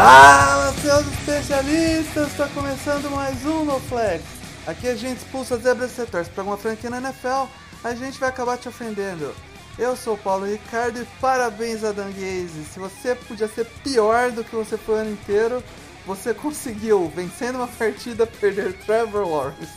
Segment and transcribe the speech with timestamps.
[0.00, 2.28] Fala, seus especialistas!
[2.28, 4.24] Está começando mais um No Flags.
[4.64, 7.50] Aqui a gente expulsa zebras e torce para alguma franquia na NFL,
[7.82, 9.34] a gente vai acabar te ofendendo.
[9.76, 12.64] Eu sou o Paulo Ricardo e parabéns a Danguese.
[12.72, 15.64] Se você podia ser pior do que você foi o ano inteiro,
[16.06, 19.72] você conseguiu, vencendo uma partida, perder Trevor Lawrence.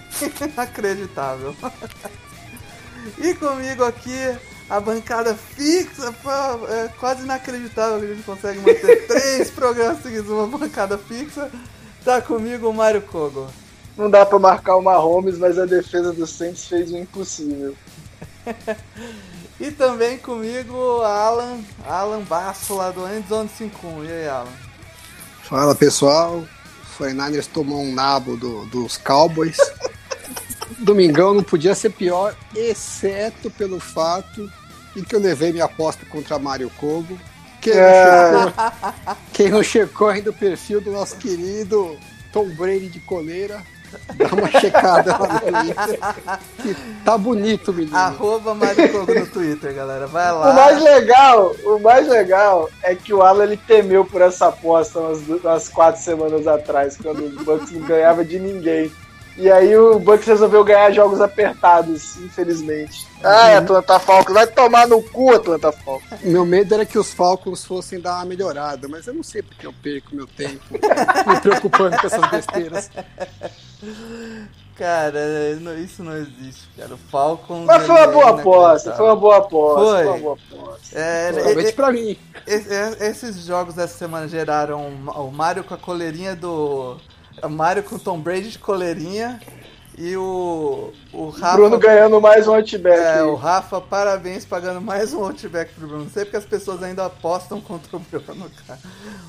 [0.54, 1.54] Inacreditável.
[3.18, 4.36] E comigo aqui,
[4.68, 6.30] a bancada fixa, pô,
[6.68, 11.50] é quase inacreditável que a gente consegue manter três programas seguidos uma bancada fixa.
[12.04, 13.48] Tá comigo o Mário Kogo.
[13.96, 17.74] Não dá pra marcar o Mahomes, mas a defesa do Saints fez o impossível.
[19.58, 24.04] E também comigo Alan, Alan Basso lá do Endzone 51.
[24.04, 24.52] E aí, Alan?
[25.44, 29.56] Fala pessoal, o 49ers tomou um nabo do- dos Cowboys.
[30.78, 34.50] Domingão não podia ser pior, exceto pelo fato
[34.96, 37.18] em que eu levei minha aposta contra Mário Kogo.
[37.60, 38.44] Quem, não É.
[38.44, 38.52] checou,
[39.32, 41.96] quem não checou ainda o perfil do nosso querido
[42.32, 43.60] Tom Brady de coleira,
[44.14, 45.98] dá uma checada lá no Twitter.
[46.62, 47.96] Que tá bonito, menino.
[47.96, 50.06] Arroba Mário Kogo no Twitter, galera.
[50.06, 50.50] Vai lá.
[50.50, 55.00] O mais legal, o mais legal é que o Alan ele temeu por essa aposta
[55.00, 58.92] umas, umas quatro semanas atrás, quando o Bucks não ganhava de ninguém.
[59.38, 63.06] E aí o Bucks resolveu ganhar jogos apertados, infelizmente.
[63.22, 66.20] Ah, Atlanta Falcons, vai tomar no cu, Atlanta Falcons.
[66.22, 69.66] Meu medo era que os Falcons fossem dar uma melhorada, mas eu não sei porque
[69.66, 72.90] eu perco meu tempo me preocupando com essas besteiras.
[74.76, 76.94] Cara, não- isso não existe, cara.
[76.94, 77.64] O Falcons.
[77.64, 79.96] Mas foi uma é boa aposta, foi uma boa aposta, Foi.
[80.04, 80.98] foi uma boa aposta.
[80.98, 82.18] É, Provavelmente pra mim.
[82.46, 86.98] Es- es- Esses jogos dessa semana geraram o Mario com a coleirinha do.
[87.48, 89.40] Mario com Tom Brady de coleirinha
[89.98, 90.92] e o.
[91.12, 91.56] O Rafa.
[91.56, 92.98] Bruno ganhando mais um outback.
[92.98, 93.22] É, aí.
[93.22, 96.04] o Rafa, parabéns, pagando mais um outback pro Bruno.
[96.04, 98.78] Não sei porque as pessoas ainda apostam contra o Bruno, cara.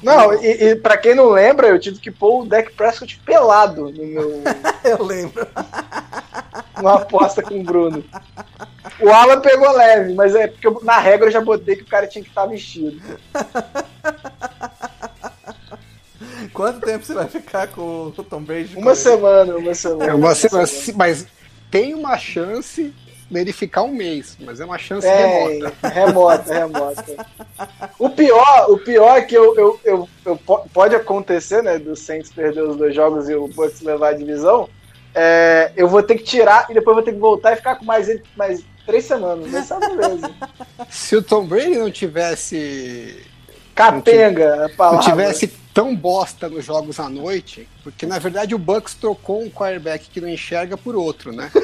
[0.03, 3.90] Não, e, e pra quem não lembra, eu tive que pôr o Dak Prescott pelado
[3.91, 4.41] no meu,
[4.84, 5.47] Eu lembro.
[6.78, 8.03] numa aposta com o Bruno.
[9.00, 11.88] O Alan pegou leve, mas é porque eu- na regra eu já botei que o
[11.88, 13.00] cara tinha que estar vestido.
[16.57, 18.75] Quanto tempo você vai ficar com o Tom Brady?
[18.75, 20.12] Uma semana, uma semana.
[20.12, 21.28] É uma semana, se- mas
[21.69, 22.91] tem uma chance
[23.29, 25.88] dele ficar um mês, mas é uma chance É, remota.
[25.90, 27.28] remota, remota.
[28.00, 31.95] O pior, o pior é que eu, eu, eu, eu po- pode acontecer, né, do
[31.95, 34.68] Saints perder os dois jogos e o Bucks levar a divisão.
[35.13, 37.85] é, eu vou ter que tirar e depois vou ter que voltar e ficar com
[37.85, 39.47] mais, mais três semanas.
[39.51, 40.34] Mas sabe mesmo.
[40.89, 43.24] Se o Tom Brady não tivesse
[43.78, 45.00] Capenga, a não palavra.
[45.06, 50.10] tivesse tão bosta nos jogos à noite, porque na verdade o Bucks trocou um quarterback
[50.10, 51.50] que não enxerga por outro, né?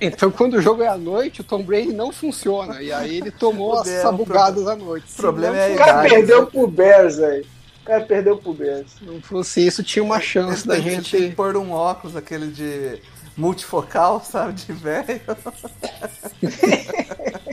[0.00, 2.80] Então, quando o jogo é à noite, o Tom Brady não funciona.
[2.80, 5.06] E aí ele tomou as sabugadas à noite.
[5.12, 6.46] o problema é a O cara perdeu né?
[6.52, 7.44] pro Bears, velho.
[7.82, 8.86] O cara perdeu pro Bears.
[9.02, 11.34] não fosse isso, tinha uma chance Ele da ele tem que gente.
[11.34, 13.02] pôr um óculos, aquele de
[13.36, 15.20] multifocal, sabe, de velho.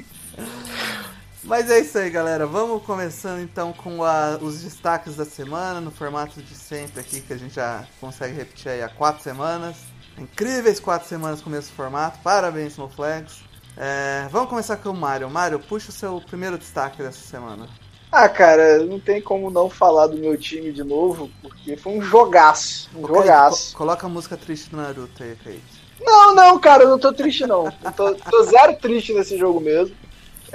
[1.46, 2.48] Mas é isso aí, galera.
[2.48, 7.34] Vamos começando então com a- os destaques da semana, no formato de sempre aqui, que
[7.34, 9.76] a gente já consegue repetir aí há quatro semanas.
[10.18, 12.18] Incríveis quatro semanas com o mesmo formato.
[12.24, 13.44] Parabéns, Snowflags.
[13.78, 15.30] É, vamos começar com o Mário.
[15.30, 17.68] Mário, puxa o seu primeiro destaque dessa semana.
[18.12, 22.02] Ah, cara, não tem como não falar do meu time de novo, porque foi um
[22.02, 22.90] jogaço.
[22.96, 23.72] Um Kaique, jogaço.
[23.74, 25.86] co- coloca a música triste do Naruto aí, Kaique.
[26.00, 27.66] Não, não, cara, eu não tô triste, não.
[27.84, 29.96] Eu tô, tô zero triste nesse jogo mesmo.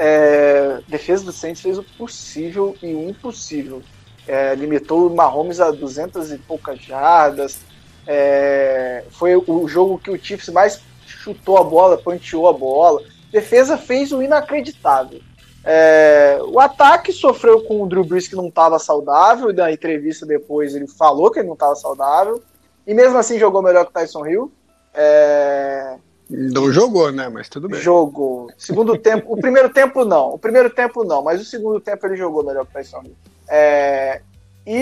[0.02, 3.82] É, defesa do Saints fez o possível e o impossível.
[4.26, 7.58] É, limitou o Mahomes a 200 e poucas jardas.
[8.06, 13.02] É, foi o jogo que o Chiefs mais chutou a bola, panteou a bola.
[13.30, 15.20] Defesa fez o inacreditável.
[15.62, 19.52] É, o ataque sofreu com o Drew Brees que não estava saudável.
[19.52, 22.42] Na entrevista depois ele falou que ele não estava saudável.
[22.86, 24.50] E mesmo assim jogou melhor que o Tyson Hill.
[24.94, 25.98] É,
[26.30, 27.28] Não jogou, né?
[27.28, 27.80] Mas tudo bem.
[27.80, 28.48] jogou.
[28.56, 30.34] Segundo tempo, o primeiro tempo não.
[30.34, 33.02] O primeiro tempo não, mas o segundo tempo ele jogou melhor que o Tyson.
[33.48, 34.20] É,
[34.66, 34.76] e,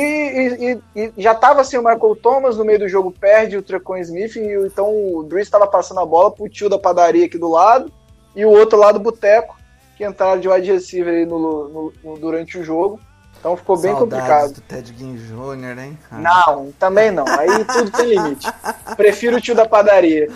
[0.95, 3.97] e- e- já estava assim o Michael Thomas no meio do jogo perde o Trecon
[3.99, 7.39] Smith e o- então o Brees estava passando a bola pro tio da padaria aqui
[7.39, 7.91] do lado
[8.37, 9.57] e o outro lá do boteco
[9.97, 13.01] que entraram de wide receiver no, no, no, durante o jogo.
[13.49, 14.53] Então ficou bem Saudades complicado.
[14.53, 15.99] do Ted Ginn Jr., hein?
[16.11, 16.23] cara?
[16.23, 17.27] Não, também não.
[17.27, 18.47] Aí tudo tem limite.
[18.95, 20.29] Prefiro o tio da padaria.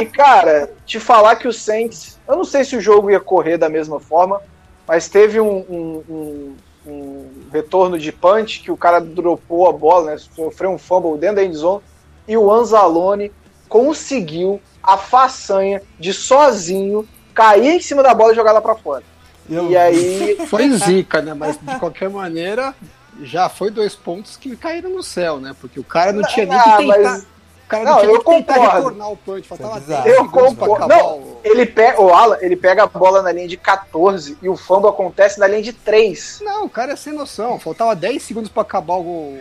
[0.00, 2.18] E, cara, te falar que o Saints.
[2.26, 4.40] Eu não sei se o jogo ia correr da mesma forma,
[4.86, 6.56] mas teve um, um, um,
[6.86, 10.18] um retorno de punch que o cara dropou a bola, né?
[10.18, 11.82] Sofreu um fumble dentro da endzone.
[12.26, 13.30] E o Anzalone
[13.68, 19.04] conseguiu a façanha de sozinho cair em cima da bola e jogar lá pra fora.
[19.48, 20.36] Eu- E aí.
[20.48, 21.34] Foi zica, né?
[21.34, 22.74] Mas de qualquer maneira,
[23.22, 25.54] já foi dois pontos que caíram no céu, né?
[25.60, 26.98] Porque o cara não tinha nem que Ah, tentar.
[27.12, 28.76] mas- O cara Não, não, tinha nem eu concordo.
[28.76, 29.46] retornar o punch.
[29.48, 29.80] Faltava é.
[30.02, 30.74] 10 Eu concordo.
[30.76, 31.40] acabar Não, o...
[31.44, 32.00] ele pega.
[32.00, 35.46] O Alan, ele pega a bola na linha de 14 e o fumble acontece na
[35.46, 36.40] linha de 3.
[36.42, 37.58] Não, o cara é sem noção.
[37.58, 39.38] Faltava 10 segundos pra acabar o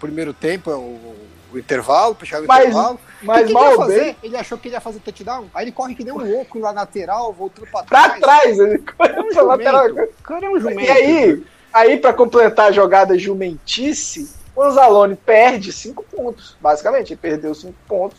[0.00, 1.14] primeiro tempo, o,
[1.52, 3.00] o intervalo, pra chegar no Mas- intervalo.
[3.22, 4.00] Mas o que, que ele mal fazer?
[4.04, 4.16] bem.
[4.22, 5.46] Ele achou que ele ia fazer touchdown.
[5.54, 8.20] Aí ele corre que nem um louco na lateral, voltando pra Pra trás.
[8.20, 9.86] trás, ele É um pra lateral.
[9.88, 10.80] O cara é um jumento.
[10.82, 16.56] E aí, aí para completar a jogada jumentice, o Anzalone perde 5 pontos.
[16.60, 18.18] Basicamente, ele perdeu 5 pontos.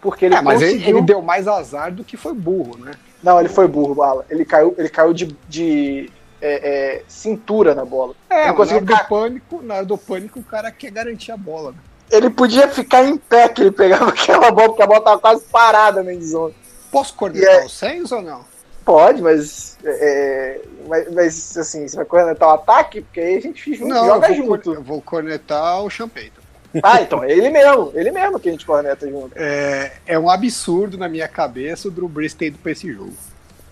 [0.00, 0.96] Porque ele É, mas ele, conseguiu.
[0.98, 2.92] ele deu mais azar do que foi burro, né?
[3.22, 4.24] Não, ele foi burro, Bala.
[4.30, 6.08] Ele caiu, ele caiu de, de
[6.40, 8.14] é, é, cintura na bola.
[8.30, 11.32] É, Ele na conseguiu hora do pânico, na hora do pânico, o cara quer garantir
[11.32, 11.72] a bola.
[11.72, 11.78] Né?
[12.10, 15.44] Ele podia ficar em pé que ele pegava aquela bola, porque a bola tava quase
[15.44, 16.54] parada na endzone.
[16.90, 18.44] Posso cornetar é- o Sainz ou não?
[18.84, 23.02] Pode, mas, é, mas, mas, assim, você vai cornetar o ataque?
[23.02, 24.62] Porque aí a gente junto, joga eu junto.
[24.64, 26.40] cor- eu vou cornetar o Champeito.
[26.82, 29.32] Ah, então é ele mesmo, ele mesmo que a gente corneta junto.
[29.36, 33.12] É, é um absurdo na minha cabeça o Drew Brees ter ido pra esse jogo.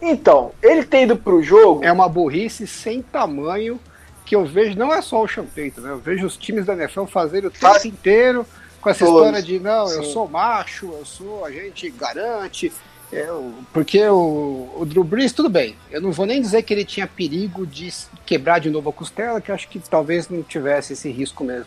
[0.02, 1.82] Então, ele ter ido pro jogo.
[1.82, 3.80] É uma burrice sem tamanho
[4.26, 5.90] que eu vejo, não é só o Champeito, né?
[5.90, 8.46] Eu vejo os times da NFL fazerem o tempo inteiro
[8.80, 9.20] com essa Todos.
[9.22, 10.12] história de não, eu Sim.
[10.12, 12.70] sou macho, eu sou, a gente garante.
[13.12, 15.76] eu- porque o, o Drew Brees, tudo bem.
[15.90, 17.92] Eu não vou nem dizer que ele tinha perigo de
[18.26, 21.66] quebrar de novo a costela, que eu acho que talvez não tivesse esse risco mesmo.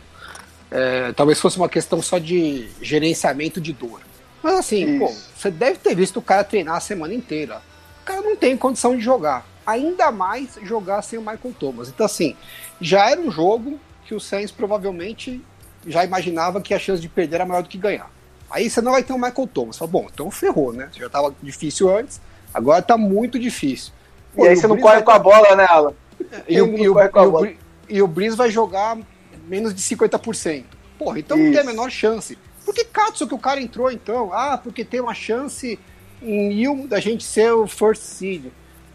[0.70, 4.00] É, talvez fosse uma questão só de gerenciamento de dor.
[4.42, 7.60] Mas assim, pô, você deve ter visto o cara treinar a semana inteira.
[8.02, 9.46] O cara não tem condição de jogar.
[9.66, 11.88] Ainda mais jogar sem o Michael Thomas.
[11.88, 12.36] Então, assim,
[12.80, 15.40] já era um jogo que o Sainz provavelmente
[15.86, 18.10] já imaginava que a chance de perder era maior do que ganhar.
[18.50, 19.78] Aí você não vai ter o Michael Thomas.
[19.78, 20.88] Fala, bom, então ferrou, né?
[20.92, 22.20] Já tava difícil antes,
[22.52, 23.92] agora tá muito difícil.
[24.36, 25.92] E aí você não corre com a bola, né, Alan?
[26.48, 27.56] E o, e, o, e o
[27.90, 28.96] e o Breeze vai jogar
[29.46, 30.64] menos de 50%.
[30.98, 31.70] Porra, então não tem a Isso.
[31.70, 32.38] menor chance.
[32.64, 34.32] Por que Katsu que o cara entrou então?
[34.32, 35.78] Ah, porque tem uma chance
[36.22, 38.46] em mil da gente ser o first seed.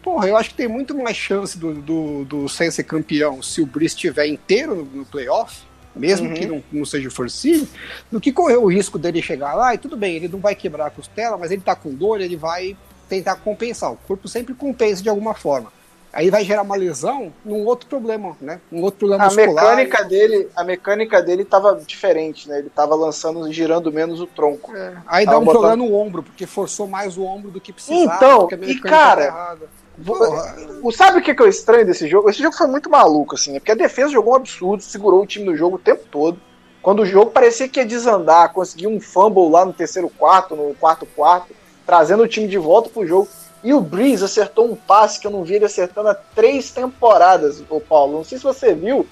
[0.06, 3.60] Porra, eu acho que tem muito mais chance do, do, do Saints ser campeão se
[3.60, 5.62] o Breeze estiver inteiro no, no playoff,
[5.96, 6.34] mesmo Uhum.
[6.34, 7.66] que não, não seja o first seed,
[8.08, 10.86] do que correr o risco dele chegar lá e tudo bem, ele não vai quebrar
[10.86, 12.76] a costela, mas ele tá com dor, ele vai
[13.08, 13.90] tentar compensar.
[13.90, 15.72] O corpo sempre compensa de alguma forma.
[16.12, 18.60] Aí vai gerar uma lesão num outro problema, né?
[18.72, 19.76] Um outro problema A muscular.
[19.76, 22.60] mecânica dele, a mecânica dele tava diferente, né?
[22.60, 24.74] Ele tava lançando, girando menos o tronco.
[24.74, 27.60] É, Aí dá Tava um botando- problema no ombro, porque forçou mais o ombro do
[27.60, 28.14] que precisava.
[28.16, 29.56] Então, e mecânica cara,
[30.82, 32.28] O, sabe o que, que é o estranho desse jogo?
[32.28, 33.58] Esse jogo foi muito maluco, assim, né?
[33.60, 36.38] Porque a defesa jogou um absurdo, segurou o time no jogo o tempo todo.
[36.82, 40.74] Quando o jogo parecia que ia desandar, conseguiu um fumble lá no terceiro quarto, no
[40.74, 41.52] quarto quarto,
[41.84, 43.28] trazendo o time de volta pro jogo.
[43.64, 47.62] E o Breeze acertou um passe que eu não vi ele acertando há três temporadas,
[47.68, 48.18] o Paulo.
[48.18, 49.04] Não sei se você viu,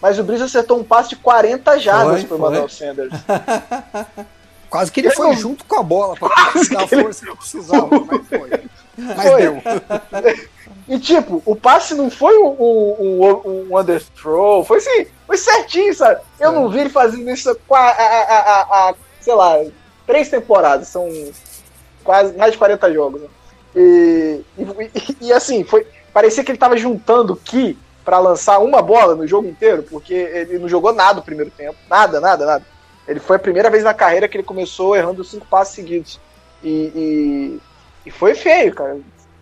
[0.00, 2.38] mas o Breeze acertou um passe de 40 jardas pro.
[2.38, 3.12] Manuel Sanders.
[4.70, 7.26] Quase que ele foi não- junto com a bola pra dar a que ele- força
[7.26, 8.50] que precisava, mas foi.
[8.96, 9.42] Mas Foi.
[9.42, 9.62] deu.
[10.88, 15.92] E tipo, o passe não foi um, um, um, um underthrow, foi assim, foi certinho,
[15.92, 16.20] sabe?
[16.38, 19.64] Eu não vi ele fazendo isso com a, a, a, sei lá,
[20.06, 21.08] três temporadas, são
[22.04, 23.20] quase mais de 40 jogos.
[23.20, 23.28] né?
[23.74, 29.16] E, e, e, assim, foi, parecia que ele tava juntando ki pra lançar uma bola
[29.16, 32.64] no jogo inteiro, porque ele não jogou nada no primeiro tempo, nada, nada, nada.
[33.08, 36.20] Ele foi a primeira vez na carreira que ele começou errando cinco passes seguidos.
[36.62, 37.60] E,
[38.06, 38.98] e, foi feio, cara.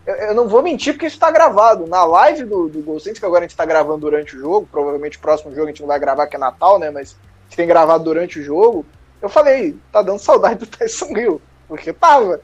[0.06, 1.86] Eu, eu não vou mentir porque isso tá gravado.
[1.86, 5.16] Na live do, do Gol que agora a gente tá gravando durante o jogo, provavelmente
[5.18, 6.90] o próximo jogo a gente não vai gravar, que é Natal, né?
[6.90, 7.16] Mas
[7.54, 8.84] gente tem gravado durante o jogo.
[9.22, 12.40] Eu falei, tá dando saudade do Tyson Hill, porque tava.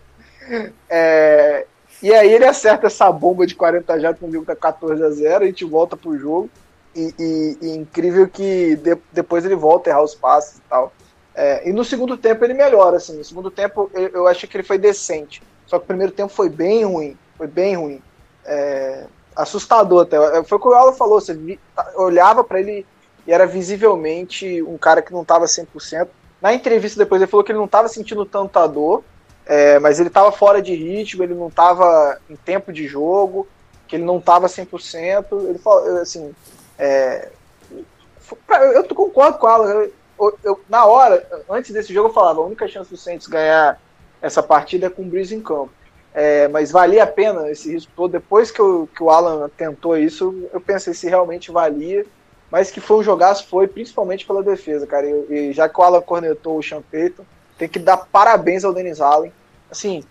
[0.89, 1.67] É,
[2.03, 5.11] e aí ele acerta essa bomba de 40 já, quando o jogo tá 14 a
[5.11, 6.49] 0 a gente volta pro jogo.
[6.95, 10.93] E, e- e incrível que de- depois ele volta a errar os passes e tal.
[11.35, 13.17] É, e no segundo tempo ele melhora, assim.
[13.17, 15.41] No segundo tempo eu, eu achei que ele foi decente.
[15.71, 17.17] Só que o primeiro tempo foi bem ruim.
[17.39, 18.03] Foi bem ruim.
[18.45, 19.05] É,
[19.37, 20.43] assustador até.
[20.43, 21.21] Foi o que o Alan falou.
[21.21, 22.85] Você vi- tá- olhava para ele
[23.25, 26.09] e era visivelmente um cara que não estava 100%.
[26.43, 29.05] Na entrevista depois ele falou que ele não estava sentindo tanta dor,
[29.47, 33.47] é, mas ele estava fora de ritmo, ele não estava em tempo de jogo,
[33.87, 35.49] que ele não estava 100%.
[35.49, 36.35] Ele falou, assim,
[36.77, 37.29] é,
[38.75, 39.89] eu concordo com ela.
[40.19, 43.81] Eu, eu, na hora, antes desse jogo, eu falava: a única chance do Saints ganhar
[44.21, 45.71] essa partida é com o Breeze em campo.
[46.12, 48.12] É, mas valia a pena esse risco todo.
[48.12, 52.05] Depois que, eu, que o Alan tentou isso, eu pensei se realmente valia.
[52.50, 55.07] Mas que foi um jogaço, foi principalmente pela defesa, cara.
[55.09, 57.25] E, e já que o Alan cornetou o Payton,
[57.57, 59.33] tem que dar parabéns ao Denis Allen.
[59.71, 60.03] Assim,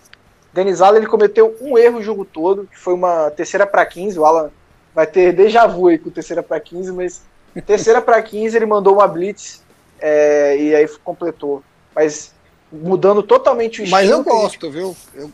[0.53, 4.17] Denis Allen ele cometeu um erro o jogo todo, que foi uma terceira para 15.
[4.17, 4.51] O Alan
[4.95, 7.21] vai ter déjà vu aí com terceira para 15, mas
[7.65, 9.63] terceira para 15 ele mandou uma blitz
[9.99, 11.61] é, e aí completou.
[11.93, 12.33] Mas
[12.71, 14.01] mudando totalmente o estilo.
[14.01, 14.73] Mas eu gosto, gente...
[14.73, 14.95] viu?
[15.15, 15.31] Eu,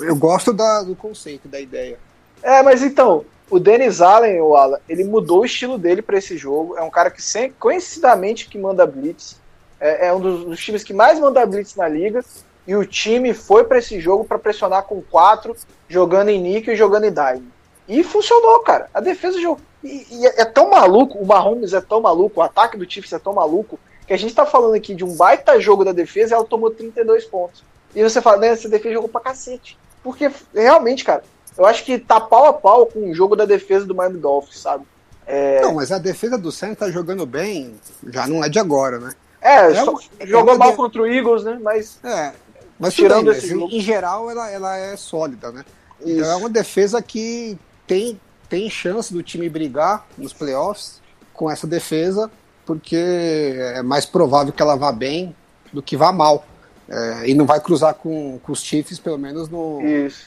[0.00, 1.98] eu gosto da, do conceito, da ideia.
[2.42, 6.36] É, mas então, o Dennis Allen, o Alan, ele mudou o estilo dele para esse
[6.36, 6.76] jogo.
[6.76, 9.36] É um cara que sempre, conhecidamente que manda blitz.
[9.80, 12.24] É, é um dos, dos, times que mais manda blitz na liga.
[12.66, 15.56] E o time foi para esse jogo para pressionar com quatro,
[15.88, 17.48] jogando em níquel e jogando em dime.
[17.88, 18.90] E funcionou, cara.
[18.92, 19.60] A defesa jogou.
[19.82, 23.12] E, e é, é tão maluco, o Mahomes é tão maluco, o ataque do Chiefs
[23.12, 23.78] é tão maluco,
[24.08, 26.70] que a gente tá falando aqui de um baita jogo da defesa e ela tomou
[26.70, 27.62] 32 pontos.
[27.94, 29.78] E você fala, né, essa defesa jogou pra cacete.
[30.02, 31.22] Porque realmente, cara,
[31.58, 34.60] eu acho que tá pau a pau com o jogo da defesa do Miami Dolphins,
[34.60, 34.86] sabe?
[35.26, 35.60] É...
[35.60, 39.12] Não, mas a defesa do Saints tá jogando bem, já não é de agora, né?
[39.42, 39.84] É, é
[40.20, 40.76] é jogou mal de...
[40.78, 41.58] contra o Eagles, né?
[41.62, 41.98] Mas.
[42.02, 42.32] É,
[42.78, 45.66] mas tirando bem, esse mas, em geral ela, ela é sólida, né?
[46.00, 46.10] Isso.
[46.12, 51.02] Então é uma defesa que tem, tem chance do time brigar nos playoffs
[51.34, 52.30] com essa defesa,
[52.68, 55.34] porque é mais provável que ela vá bem
[55.72, 56.44] do que vá mal.
[56.86, 59.80] É, e não vai cruzar com, com os Chiefs, pelo menos no,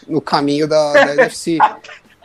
[0.07, 1.59] no caminho da, da NFC.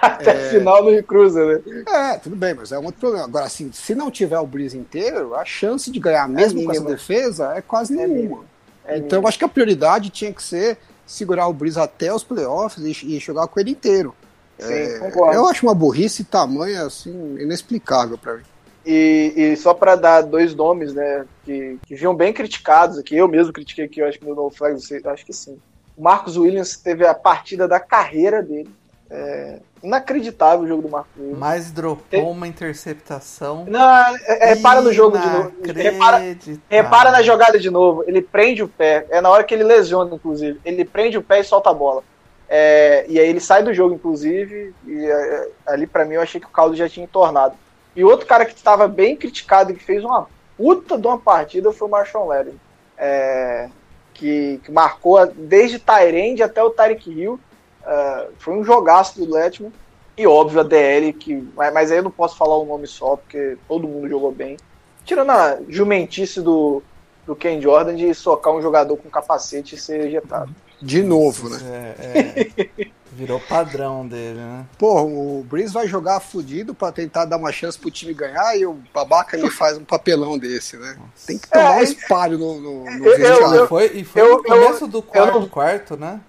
[0.01, 0.51] Até é...
[0.51, 1.61] final não cruza, né?
[1.87, 3.27] É, tudo bem, mas é um outro problema.
[3.27, 6.73] Agora, assim, se não tiver o Breeze inteiro, a chance de ganhar mesmo é com
[6.73, 8.45] essa defesa é quase é nenhuma.
[8.87, 12.25] É então, eu acho que a prioridade tinha que ser segurar o Breeze até os
[12.25, 14.15] playoffs e, e jogar com ele inteiro.
[14.59, 18.45] Sim, é, eu acho uma burrice tamanha assim inexplicável para mim.
[18.87, 23.27] E, e só para dar dois nomes, né, que, que vinham bem criticados aqui, eu
[23.27, 24.77] mesmo critiquei aqui, eu acho que no No Flag,
[25.07, 25.59] acho que sim.
[25.97, 28.71] O Marcos Williams teve a partida da carreira dele.
[29.11, 31.39] É, inacreditável o jogo do Marcos Williams.
[31.39, 33.65] Mas dropou uma interceptação.
[33.67, 35.53] Não, é, é, repara no jogo de novo.
[35.65, 36.37] Repara,
[36.69, 38.05] repara na jogada de novo.
[38.07, 39.07] Ele prende o pé.
[39.11, 40.61] É na hora que ele lesiona, inclusive.
[40.65, 42.03] Ele prende o pé e solta a bola.
[42.49, 46.41] É, e aí ele sai do jogo, inclusive, e é, ali para mim eu achei
[46.41, 47.57] que o caldo já tinha entornado.
[47.97, 51.73] E outro cara que estava bem criticado e que fez uma puta de uma partida
[51.73, 52.61] foi o Marshall Levin,
[52.97, 53.71] é,
[54.13, 57.41] que, que, marcou desde Tyrande até o Tyreek Hill.
[57.85, 59.73] É, foi um jogaço do Letman.
[60.19, 63.59] E óbvio a DL, que, mas aí eu não posso falar o nome só, porque
[63.69, 64.57] todo mundo jogou bem.
[65.05, 66.83] Tirando a jumentice do,
[67.27, 70.55] do Ken Jordan de socar um jogador com capacete e ser ejetado.
[70.81, 71.59] De novo, né?
[71.99, 72.87] É, é.
[73.13, 74.67] Virou padrão dele, né?
[74.77, 78.67] Pô, o Breeze vai jogar fudido pra tentar dar uma chance pro time ganhar e
[78.67, 80.97] o babaca me faz um papelão desse, né?
[80.99, 81.27] Nossa.
[81.27, 84.23] Tem que tomar é, um espalho no, no, no eu, eu, eu, foi, E foi
[84.23, 86.21] no começo do quarto, não, quarto, né?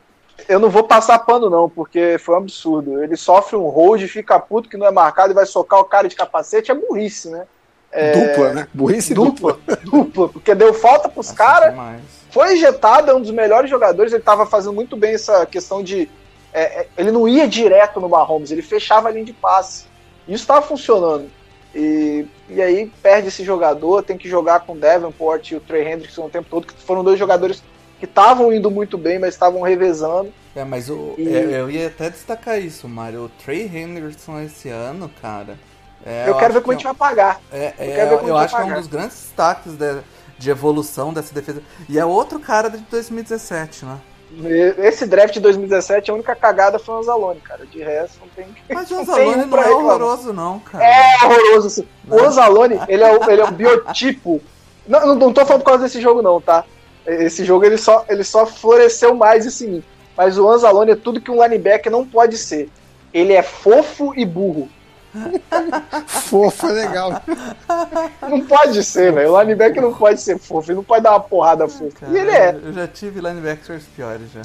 [0.48, 3.04] Eu não vou passar pano, não, porque foi um absurdo.
[3.04, 6.08] Ele sofre um hold, fica puto que não é marcado e vai socar o cara
[6.08, 7.46] de capacete, é burrice, né?
[7.92, 8.12] É...
[8.12, 8.68] Dupla, né?
[8.74, 9.54] Burrice dupla.
[9.54, 11.76] Dupla, dupla porque deu falta pros caras
[12.38, 16.08] foi injetado, é um dos melhores jogadores, ele estava fazendo muito bem essa questão de.
[16.54, 19.86] É, é, ele não ia direto no Mahomes, ele fechava a linha de passe.
[20.28, 21.32] Isso estava funcionando.
[21.74, 25.92] E, e aí perde esse jogador, tem que jogar com o Davenport e o Trey
[25.92, 27.64] Hendrickson o tempo todo, que foram dois jogadores
[28.00, 30.32] que estavam indo muito bem, mas estavam revezando.
[30.56, 31.28] É, mas o, e...
[31.28, 33.26] eu, é, eu ia até destacar isso, Mário.
[33.26, 35.58] O Trey Henderson esse ano, cara.
[36.06, 37.42] É, eu, eu, quero ver como a gente vai pagar.
[37.52, 40.04] É, é, eu, eu acho que é um dos grandes destaques da,
[40.38, 41.62] de evolução dessa defesa.
[41.90, 44.00] E é outro cara de 2017, né?
[44.78, 47.66] Esse draft de 2017, a única cagada foi o Anzalone, cara.
[47.66, 48.48] De resto, não tem.
[48.70, 50.84] Mas o Anzalone não, não é horroroso, não, cara.
[50.84, 51.68] É horroroso.
[51.68, 51.88] Assim.
[52.10, 54.42] O Anzalone, ele é o, ele é o biotipo.
[54.86, 56.66] Não, não, não tô falando por causa desse jogo, não, tá?
[57.06, 59.84] Esse jogo ele só, ele só floresceu mais isso em mim.
[60.16, 62.70] Mas o Anzalone é tudo que um linebacker não pode ser.
[63.14, 64.70] Ele é fofo e burro.
[66.08, 67.22] fofo é legal.
[68.22, 69.32] Não pode ser, velho.
[69.32, 72.00] O linebacker não pode ser fofo, ele não pode dar uma porrada fofa.
[72.00, 72.60] Cara, e ele é.
[72.64, 74.42] Eu já tive linebackers piores já.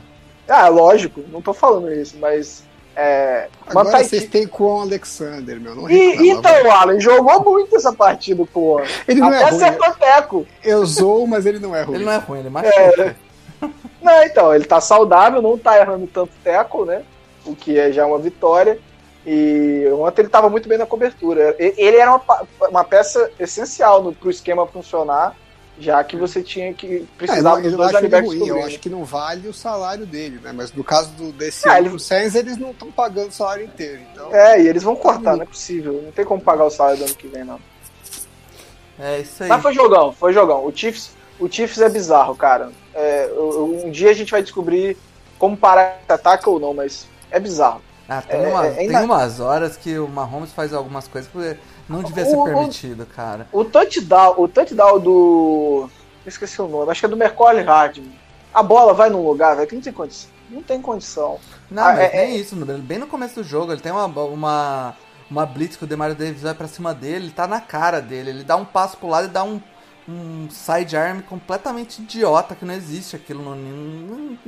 [0.49, 2.65] Ah, lógico, não tô falando isso, mas.
[2.95, 5.75] É, Agora tá vocês têm com o Alexander, meu.
[5.75, 9.71] Não e, então, Alan, jogou muito essa partida com o Ele não é Até é
[9.71, 9.93] ruim.
[9.99, 10.47] teco.
[10.63, 11.95] Eu sou, mas ele não é ruim.
[11.95, 13.17] Ele não é ruim, ele é machuca.
[13.61, 13.69] É.
[14.03, 17.03] Não, então, ele tá saudável, não tá errando tanto teco, né?
[17.47, 18.79] O que é já uma vitória.
[19.27, 21.55] E ontem ele estava muito bem na cobertura.
[21.59, 25.37] Ele era uma, uma peça essencial para o esquema funcionar.
[25.79, 28.79] Já que você tinha que É, precisar eu, dos eu dois acho ruim, eu acho
[28.79, 30.53] que não vale o salário dele, né?
[30.53, 34.01] Mas no caso do, desse ano, ele- Sainz, eles não estão pagando o salário inteiro.
[34.13, 36.03] Então, É, e eles vão cortar, não é possível.
[36.05, 37.59] Não tem como pagar o salário do ano que vem, não.
[38.99, 39.49] É isso aí.
[39.49, 40.65] Mas foi jogão, foi jogão.
[40.67, 42.71] O Chiefs, o Chiefs é bizarro, cara.
[42.95, 44.97] É, um dia a gente vai descobrir
[45.39, 47.81] como parar esse ataque ou não, mas é bizarro.
[48.09, 51.31] Ah, tem, É, uma- é, tem ainda- umas horas que o Mahomes faz algumas coisas
[51.31, 51.57] que
[51.89, 53.47] não devia ser O- o- permitido, cara.
[53.53, 55.89] O touchdown, o touchdown do.
[56.27, 58.13] Esqueci o nome, acho que é do Mercolle Hardman.
[58.53, 60.31] A bola vai num lugar, velho, que não tem condição.
[60.51, 61.39] Não tem condição.
[61.71, 62.55] Não, Ah, mas é- nem isso.
[62.57, 64.95] Bem no começo do jogo, ele tem uma, uma,
[65.31, 68.29] uma blitz que o Demario Davis vai pra cima dele, ele tá na cara dele.
[68.31, 69.59] Ele dá um passo pro lado e dá um,
[70.07, 73.43] um sidearm completamente idiota, que não existe aquilo.
[73.43, 74.39] No, no-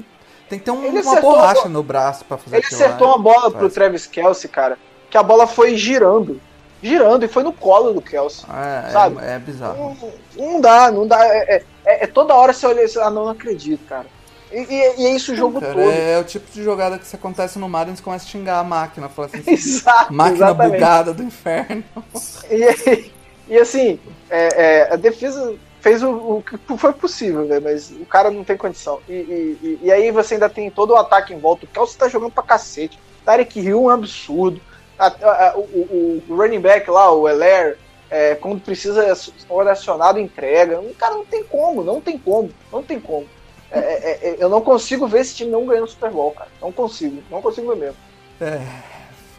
[0.55, 3.15] tem que ter um- uma borracha a bo- no braço pra fazer Ele acertou lá.
[3.17, 3.75] uma bola pro Faz.
[3.75, 4.79] Travis Kelsey, cara,
[5.11, 6.41] que a bola foi girando.
[6.83, 8.45] Girando e foi no colo do Kelsey.
[8.51, 9.17] É, sabe?
[9.25, 9.97] é, é bizarro.
[10.37, 11.25] Não, não dá, não dá.
[11.27, 14.07] É, é- é toda hora você olha e ah, não, não acredito, cara.
[14.53, 15.91] E, e- e é isso o jogo Cara, todo.
[15.91, 18.65] é, o tipo de jogada que se acontece no Mario, eles começam a xingar a
[18.65, 19.09] máquina.
[19.09, 20.73] Fala assim, Exato, máquina exatamente.
[20.75, 21.83] bugada do inferno.
[22.51, 23.11] E,
[23.49, 23.99] e assim,
[24.31, 24.49] é,
[24.89, 27.47] é, a defesa fez o, o que foi possível?
[27.63, 29.01] Mas o cara não tem condição.
[29.07, 31.67] E, e- e- aí você ainda tem todo o ataque em volta.
[31.67, 32.99] O Kelsey tá jogando pra cacete.
[33.23, 34.59] Tarek Hill é um absurdo.
[34.99, 37.77] A- a- a- o, o- running back lá, o Elair,
[38.11, 39.33] é, quando precisa ser
[39.71, 40.81] acionado, entrega.
[40.81, 43.27] O cara não tem como, não tem como, não tem como.
[43.71, 46.49] É, é, é, eu não consigo ver esse time não ganhando o Super Bowl, cara.
[46.63, 47.97] Não consigo, não consigo ver mesmo.
[48.41, 48.59] É,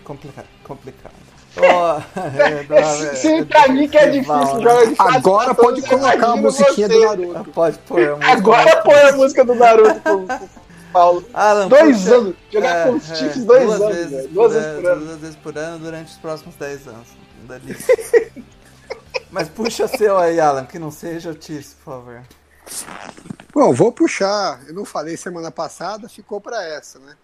[0.04, 1.14] complicado, complicado.
[2.16, 4.62] É, dá- Sim, é, pra mim que é difícil né?
[4.62, 7.00] jogar de agora pode colocar a musiquinha você.
[7.00, 7.52] do Naruto.
[7.52, 8.32] Pode pôr a música.
[8.32, 10.28] Agora põe a música do Naruto pro,
[10.92, 11.26] Paulo.
[11.34, 12.36] Alan, Dois anos.
[12.52, 14.28] Jogar é, com os é, Chiefs dois duas anos, vezes velho.
[14.30, 15.06] Duas vezes ano, por ano.
[15.06, 17.08] Duas vezes por ano durante os próximos 10 anos.
[19.32, 22.22] Mas puxa seu aí, Alan, que não seja o Chiefs, por favor.
[23.54, 24.62] Bom, vou puxar.
[24.68, 27.16] Eu não falei semana passada, ficou pra essa, né?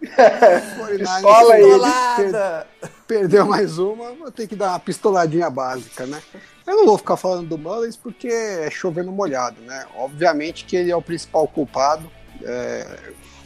[0.78, 1.60] 49ers Escola aí.
[1.62, 2.66] per- Pistolada!
[3.06, 6.22] Perdeu mais uma, vou ter que dar uma pistoladinha básica, né?
[6.66, 9.84] Eu não vou ficar falando do Mullins porque é chovendo molhado, né?
[9.96, 12.10] Obviamente que ele é o principal culpado.
[12.42, 12.86] É,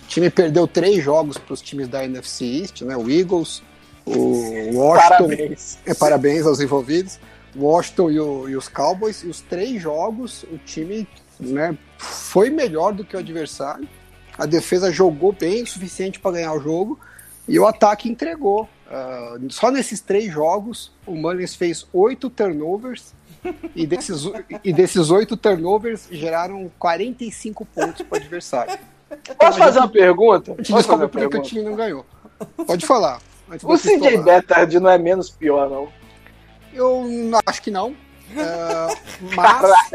[0.04, 2.96] o time perdeu três jogos para os times da NFC East, né?
[2.96, 3.62] O Eagles,
[4.04, 5.08] o Washington.
[5.26, 5.78] Parabéns.
[5.84, 7.18] É, parabéns aos envolvidos.
[7.56, 9.24] Washington e, o- e os Cowboys.
[9.24, 11.08] E os três jogos, o time
[11.40, 13.88] né, foi melhor do que o adversário.
[14.38, 16.98] A defesa jogou bem o suficiente para ganhar o jogo.
[17.48, 18.68] E o ataque entregou.
[18.88, 23.14] Ah, só nesses três jogos, o Mullins fez oito turnovers.
[23.76, 24.24] E desses,
[24.64, 28.78] e desses oito turnovers geraram 45 pontos para o adversário.
[29.38, 30.52] Posso fazer uma pergunta?
[30.52, 32.04] A gente Posso fazer descobre uma por que o time não ganhou.
[32.66, 33.20] Pode falar.
[33.62, 34.18] O CJ.
[34.22, 35.88] Bettard não é menos pior, não.
[36.74, 37.04] Eu
[37.46, 37.94] acho que não.
[38.36, 38.88] Ah,
[39.36, 39.90] mas,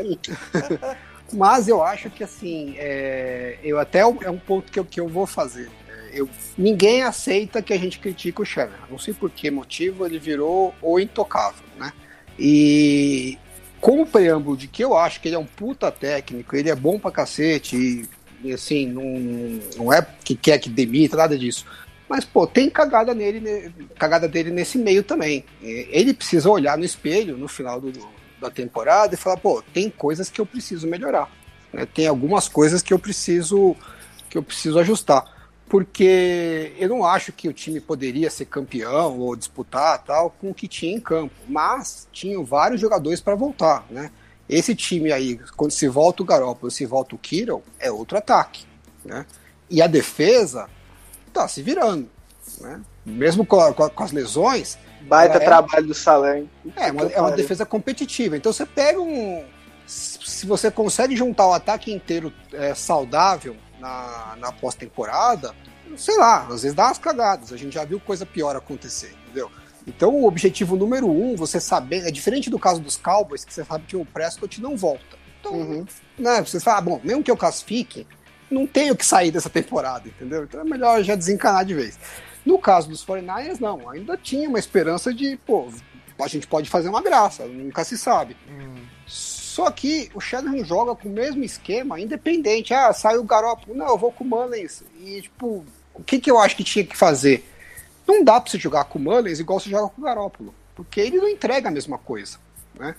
[1.34, 5.08] mas eu acho que assim, é, eu até é um ponto que eu, que eu
[5.08, 5.70] vou fazer.
[5.88, 8.72] É, Eu, ninguém aceita que a gente critique o Shannon.
[8.90, 11.92] Não sei por que motivo ele virou o intocável, né?
[12.38, 13.38] E
[13.80, 17.00] como preâmbulo de que eu acho que ele é um puta técnico, ele é bom
[17.00, 18.10] pra cacete, e,
[18.44, 21.66] e, assim, não, não é que quer que demita, nada disso.
[22.08, 25.46] Mas, pô, tem cagada nele, cagada dele nesse meio também.
[25.64, 27.92] É, Ele precisa olhar no espelho no final do,
[28.42, 31.30] da temporada e falar, pô, tem coisas que eu preciso melhorar.
[31.72, 31.86] né?
[31.86, 33.76] Tem algumas coisas que eu preciso
[34.30, 35.24] que eu preciso ajustar.
[35.70, 40.54] Porque eu não acho que o time poderia ser campeão ou disputar tal com o
[40.54, 41.34] que tinha em campo.
[41.48, 44.12] Mas tinham vários jogadores para voltar, né?
[44.50, 48.66] Esse time aí, quando se volta o Garoppolo, se volta o Kittle, é outro ataque,
[49.06, 49.26] né?
[49.70, 50.68] E a defesa
[51.32, 52.10] tá se virando,
[52.60, 52.82] né?
[53.06, 55.40] Mesmo com a- com as lesões, Baita É.
[55.40, 56.50] trabalho do Salem.
[56.76, 58.38] é uma, é uma defesa competitiva.
[58.38, 59.44] Então você pega um.
[59.86, 65.54] Se você consegue juntar o ataque inteiro é, saudável na, na pós-temporada,
[65.98, 67.52] sei lá, às vezes dá umas cagadas.
[67.52, 69.52] A gente já viu coisa pior acontecer, entendeu?
[69.86, 72.08] Então o objetivo número um, você saber.
[72.08, 75.20] É diferente do caso dos Cowboys, que você sabe que o Prescott não volta.
[75.40, 75.86] Então, Uhum.
[76.20, 78.06] né, você fala, ah, bom, mesmo que eu classifique,
[78.50, 80.44] não tenho que sair dessa temporada, entendeu?
[80.44, 81.98] Então é melhor já desencanar de vez.
[82.46, 85.70] No caso dos 49ers, não, ainda tinha uma esperança de, pô,
[86.20, 88.36] a gente pode fazer uma graça, nunca se sabe.
[89.06, 92.74] Só que o Shanahan joga com o mesmo esquema, independente.
[92.74, 94.84] Ah, saiu o Garoppolo, não, eu vou com o Mullins.
[95.00, 97.46] E, tipo, o que, que eu acho que tinha que fazer?
[98.08, 101.00] Não dá pra você jogar com o Mullins igual você joga com o Garoppolo, porque
[101.00, 102.38] ele não entrega a mesma coisa,
[102.78, 102.96] né?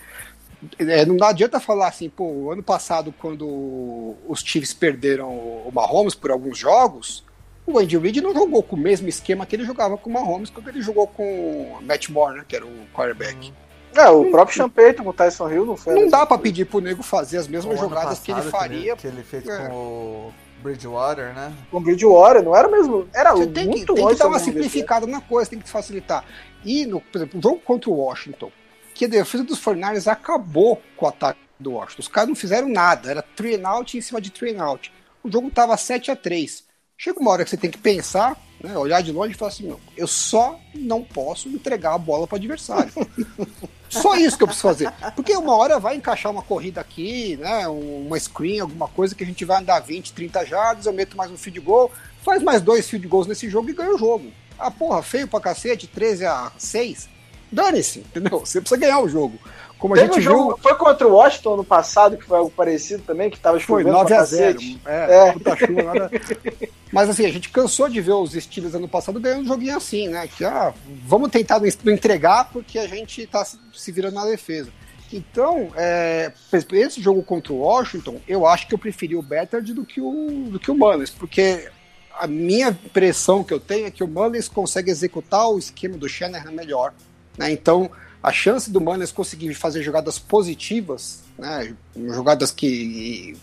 [0.77, 6.31] É, não adianta falar assim, pô, ano passado, quando os Chiefs perderam o Mahomes por
[6.31, 7.23] alguns jogos,
[7.65, 10.49] o Andy Reid não jogou com o mesmo esquema que ele jogava com o Mahomes
[10.49, 13.53] quando ele jogou com o Matt Moore, né, que era o quarterback.
[13.95, 15.93] É, o próprio Champeito com o Tyson Hill não foi.
[15.93, 18.95] Não dá pra pedir pro nego fazer as mesmas O jogadas que ele faria.
[18.95, 19.67] Que ele, que ele fez É.
[19.67, 21.53] com o Bridgewater, né?
[21.69, 23.07] Com o Bridgewater, não era mesmo.
[23.13, 24.43] Era Você tem que, muito tem que dar uma universidade.
[24.45, 26.25] simplificada na coisa, tem que facilitar.
[26.65, 28.51] E, no, por exemplo, o jogo contra o Washington,
[28.95, 32.01] que a defesa dos 49ers acabou com o ataque do Washington.
[32.01, 34.91] Os caras não fizeram nada, era and out em cima de and out.
[35.23, 36.63] O jogo tava 7 a 3
[37.03, 39.75] Chega uma hora que você tem que pensar, né, olhar de longe e falar assim:
[39.97, 42.93] eu só não posso entregar a bola para o adversário.
[43.89, 44.91] Só isso que eu preciso fazer.
[45.15, 47.67] Porque uma hora vai encaixar uma corrida aqui, né?
[47.67, 51.15] um- Uma screen, alguma coisa que a gente vai andar 20, 30 jardas, eu meto
[51.15, 51.91] mais um field goal,
[52.23, 54.31] faz mais dois field goals nesse jogo e ganha o jogo.
[54.57, 57.07] Ah, porra, feio pra cacete, 13 a 6.
[57.53, 58.39] Dane-se, entendeu?
[58.39, 59.37] Você precisa ganhar o jogo.
[59.77, 62.37] Como a Teve gente um jogo, viu, foi contra o Washington no passado, que foi
[62.37, 64.81] algo parecido também, que tava foi chovendo 9 pra a 0 cacete.
[64.85, 65.31] É, É.
[65.33, 66.11] puta chuva, nada.
[66.91, 70.07] Mas assim, a gente cansou de ver os Steelers ano passado ganhando um joguinho assim,
[70.07, 70.25] né?
[70.27, 70.73] Que ah,
[71.05, 74.69] vamos tentar não entregar porque a gente tá se- virando na defesa.
[75.11, 76.31] Então, é,
[76.71, 80.45] esse jogo contra o Washington, eu acho que eu preferi o Bettard do que o,
[80.49, 81.69] do que o Mullins, porque
[82.17, 86.07] a minha impressão que eu tenho é que o Mullins consegue executar o esquema do
[86.07, 86.93] Shanahan melhor.
[87.37, 87.51] Né?
[87.51, 87.89] Então,
[88.21, 91.73] a chance do Mullins conseguir fazer jogadas positivas, né?
[91.95, 93.35] jogadas que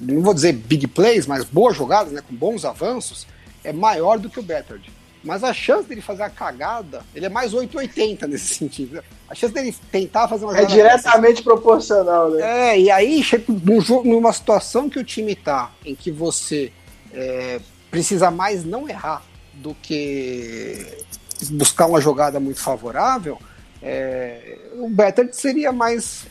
[0.00, 3.26] não vou dizer big plays, mas boas jogadas, né, com bons avanços,
[3.62, 4.90] é maior do que o Bettard.
[5.24, 8.96] Mas a chance dele fazer a cagada, ele é mais 880 nesse sentido.
[8.96, 9.02] né?
[9.28, 12.72] A chance dele tentar fazer uma É diretamente proporcional, né?
[12.72, 16.72] é, e aí chega num jogo, numa situação que o time tá, em que você
[17.12, 19.22] é, precisa mais não errar
[19.54, 21.04] do que
[21.50, 23.38] buscar uma jogada muito favorável,
[23.82, 26.26] é, o Better seria mais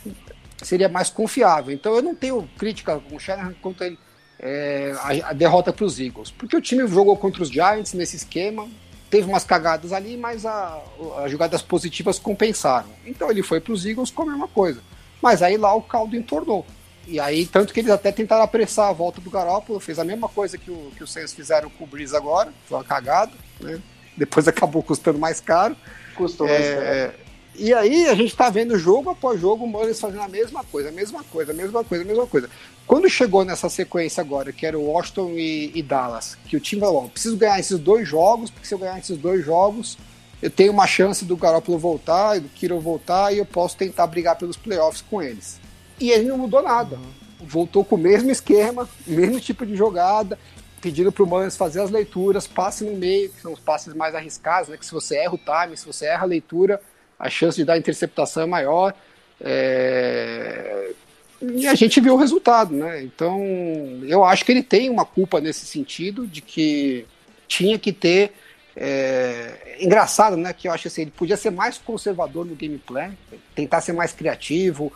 [0.62, 1.74] seria mais confiável.
[1.74, 3.97] Então eu não tenho crítica com o Shanahan contra ele,
[4.39, 8.15] é, a, a derrota para os Eagles, porque o time jogou contra os Giants nesse
[8.15, 8.67] esquema,
[9.10, 12.89] teve umas cagadas ali, mas as jogadas positivas compensaram.
[13.06, 14.82] Então ele foi para os Eagles com a mesma coisa.
[15.21, 16.65] Mas aí lá o caldo entornou.
[17.08, 20.30] E aí, tanto que eles até tentaram apressar a volta do Garópolo, fez a mesma
[20.30, 23.82] coisa que o, que os Saints fizeram com o Breeze agora, foi uma cagada, né?
[24.15, 25.76] Depois acabou custando mais caro.
[26.15, 26.82] Custou mais caro.
[26.82, 27.13] É,
[27.56, 30.89] e aí a gente tá vendo jogo após jogo o Mullins fazendo a mesma coisa,
[30.89, 32.50] a mesma coisa, a mesma coisa, a mesma coisa.
[32.88, 36.82] Quando chegou nessa sequência agora, que era o Washington e, e Dallas, que o time
[36.82, 39.97] falou, "Bom, preciso ganhar esses dois jogos, porque se eu ganhar esses dois jogos,
[40.41, 44.38] eu tenho uma chance do Garoppolo voltar, do Kiro voltar, e eu posso tentar brigar
[44.38, 45.60] pelos playoffs com eles.
[46.00, 46.97] E ele não mudou nada.
[47.39, 50.39] Voltou com o mesmo esquema, mesmo tipo de jogada,
[50.82, 54.70] pedindo pro Mullins fazer as leituras, passe no meio, que são os passes mais arriscados,
[54.70, 54.78] né?
[54.78, 56.82] Que se você erra o time, se você erra a leitura,
[57.20, 58.94] a chance de dar interceptação é maior.
[59.39, 60.91] É,
[61.41, 63.02] E a gente viu o resultado, né?
[63.04, 63.41] Então,
[64.08, 67.06] eu acho que ele tem uma culpa nesse sentido de que
[67.48, 68.34] tinha que ter.
[68.76, 69.78] É...
[69.80, 70.54] Engraçado, né?
[70.54, 73.12] Que eu acho assim, ele podia ser mais conservador no game plan,
[73.56, 74.94] tentar ser mais criativo,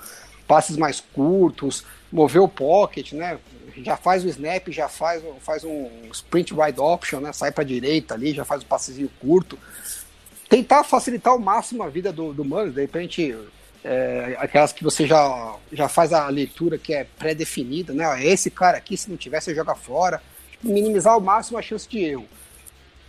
[0.47, 3.37] passes mais curtos, mover o pocket, né?
[3.83, 7.33] Já faz o snap, já faz, faz um sprint wide option, né?
[7.33, 9.57] Sai para direita ali, já faz o passezinho curto.
[10.47, 13.35] Tentar facilitar ao máximo a vida do, do Manos, de repente,
[13.83, 18.07] é, aquelas que você já, já faz a leitura que é pré-definida, né?
[18.07, 20.21] Ó, Esse cara aqui, se não tiver, você joga fora.
[20.63, 22.25] Minimizar ao máximo a chance de erro.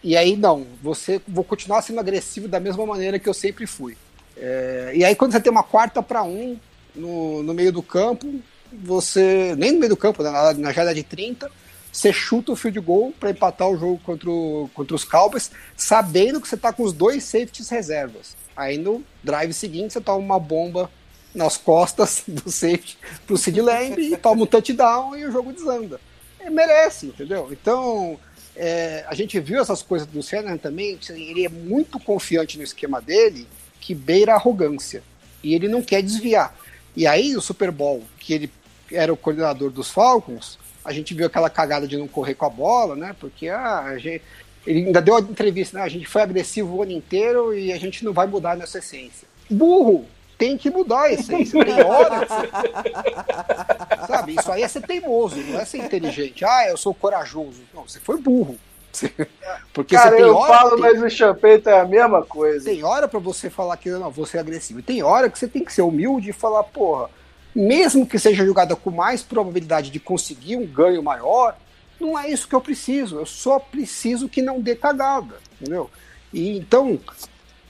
[0.03, 3.97] E aí, não, você vou continuar sendo agressivo da mesma maneira que eu sempre fui.
[4.37, 6.59] É, e aí, quando você tem uma quarta para um
[6.95, 8.41] no, no meio do campo,
[8.73, 9.55] você.
[9.57, 11.51] Nem no meio do campo, né, na, na jogada de 30,
[11.93, 16.41] você chuta o field goal para empatar o jogo contra, o- contra os Cowboys, sabendo
[16.41, 18.37] que você tá com os dois safeties reservas.
[18.57, 20.91] Aí no drive seguinte, você toma uma bomba
[21.35, 26.01] nas costas do safety pro Sid Lamb e toma um touchdown e o jogo desanda.
[26.41, 27.49] É, merece, entendeu?
[27.51, 28.19] Então,
[28.55, 33.01] é, a gente viu essas coisas do Shanahan também, ele é muito confiante no esquema
[33.01, 33.47] dele,
[33.81, 35.03] que beira a arrogância.
[35.43, 36.55] E ele não quer desviar.
[36.97, 38.51] E aí, o Super Bowl, que ele
[38.91, 42.51] era o coordenador dos Falcons, a gente viu aquela cagada de não correr com a
[42.51, 43.15] bola, né?
[43.19, 44.23] Porque ah, a gente,
[44.67, 45.85] ele ainda deu a entrevista, né?
[45.85, 49.29] A gente foi agressivo o ano inteiro e a gente não vai mudar nessa essência.
[49.51, 50.07] Burro!
[50.39, 51.65] Tem que mudar a essência.
[51.65, 52.27] Tem hora.
[54.07, 56.45] Sabe, isso aí é ser teimoso, não é ser inteligente.
[56.45, 57.63] Ah, eu sou corajoso.
[57.75, 58.59] Não, você foi burro.
[59.73, 60.55] Porque Cara, você tem eu hora.
[60.55, 62.65] falo, tem- mas o Champeito é a mesma coisa.
[62.65, 64.81] tem hora pra você falar que não, você é agressivo.
[64.81, 67.11] E tem hora que você tem que ser humilde e falar, porra,
[67.55, 71.57] mesmo que seja jogada com mais probabilidade de conseguir um ganho maior,
[72.01, 73.19] não é isso que eu preciso.
[73.19, 75.91] Eu só preciso que não dê cagada, entendeu?
[76.33, 76.99] E então,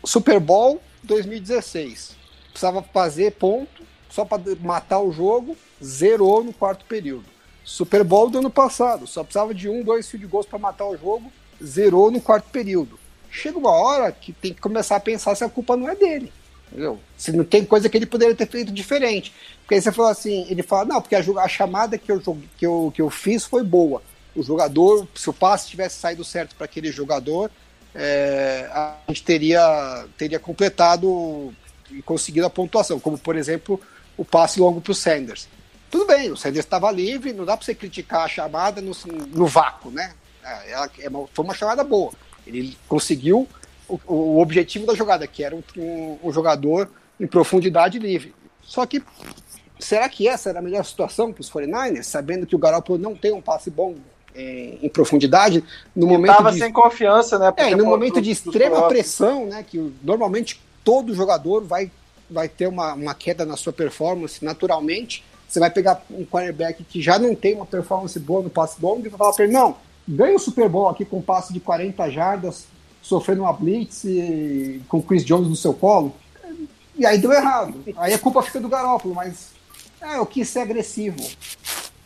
[0.05, 2.17] Super Bowl 2016.
[2.51, 7.25] Precisava fazer ponto só para matar o jogo, zerou no quarto período.
[7.67, 10.97] Super Bowl do ano passado, só precisava de um, dois field goals para matar o
[10.97, 12.97] jogo, zerou no quarto período.
[13.29, 16.33] Chega uma hora que tem que começar a pensar se a culpa não é dele.
[16.71, 17.01] Entendeu?
[17.19, 19.35] Se não tem coisa que ele poderia ter feito diferente.
[19.63, 22.21] Porque aí você falou assim, ele fala, não, porque a, a chamada que eu,
[22.57, 24.01] que, eu, que eu fiz foi boa.
[24.37, 27.51] O jogador, se o passe tivesse saído certo para aquele jogador,
[27.93, 31.53] é, a gente teria, teria completado
[31.91, 33.81] e conseguido a pontuação, como por exemplo
[34.17, 35.49] o passe longo para o Sanders.
[35.97, 38.93] Tudo bem, o Sanders estava livre, não dá para você criticar a chamada no,
[39.29, 40.13] no vácuo, né?
[40.45, 42.13] É, ela, é uma, foi uma chamada boa.
[42.47, 43.49] Ele conseguiu
[43.89, 48.35] o, o objetivo da jogada, que era um, um, um, jogador em profundidade livre.
[48.63, 49.03] Só que,
[49.81, 53.17] será que essa era a melhor situação para os 49ers, sabendo que o Garoppolo não
[53.17, 53.95] tem um passe bom
[54.35, 57.55] em, em profundidade, no momento estava de, sem confiança, né?
[57.57, 59.65] É, no momento de extrema pressão, né?
[59.67, 61.91] Que normalmente todo jogador vai,
[62.31, 65.25] vai ter uma, uma queda na sua performance naturalmente.
[65.49, 69.07] Você vai pegar um quarterback que já não tem uma performance boa no passe longo
[69.07, 71.61] e vai falar para ele, não, ganha o Super Bowl aqui com um passe de
[71.61, 72.67] 40 jardas,
[73.01, 76.15] sofrendo uma blitz e, com o Chris Jones no seu colo.
[76.97, 77.83] E aí deu errado.
[77.97, 79.51] Aí a culpa fica do Garópolo, mas
[80.01, 81.17] é, eu quis ser agressivo.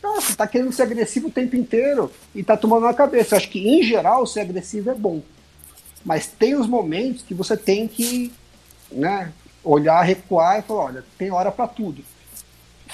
[0.03, 3.35] Nossa, tá querendo ser agressivo o tempo inteiro e tá tomando na cabeça.
[3.35, 5.23] Eu acho que, em geral, ser agressivo é bom.
[6.05, 8.33] Mas tem os momentos que você tem que
[8.91, 12.03] né, olhar, recuar e falar, olha, tem hora para tudo.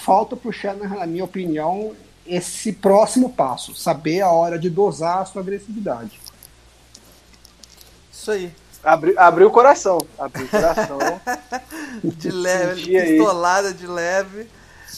[0.03, 1.95] Falta pro Shanahan, na minha opinião,
[2.27, 6.21] esse próximo passo, saber a hora de dosar a sua agressividade.
[8.13, 8.53] Isso aí.
[8.83, 9.99] Abri, abriu o coração.
[10.19, 10.99] Abriu o coração.
[12.03, 14.49] de leve, pistolada de leve.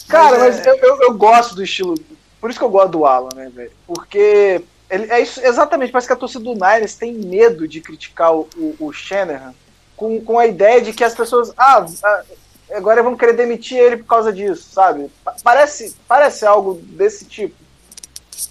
[0.07, 0.57] Cara, mas, é...
[0.57, 1.95] mas eu, eu, eu, gosto do estilo.
[2.39, 3.71] Por isso que eu gosto do Alan, né, velho?
[3.87, 8.33] Porque ele, é isso, exatamente, parece que a torcida do Niners tem medo de criticar
[8.33, 9.53] o, o, o Shanahan
[9.95, 11.51] com, com a ideia de que as pessoas.
[11.57, 12.23] Ah, ah
[12.71, 15.09] agora vão querer demitir ele por causa disso, sabe?
[15.43, 17.55] Parece, parece algo desse tipo.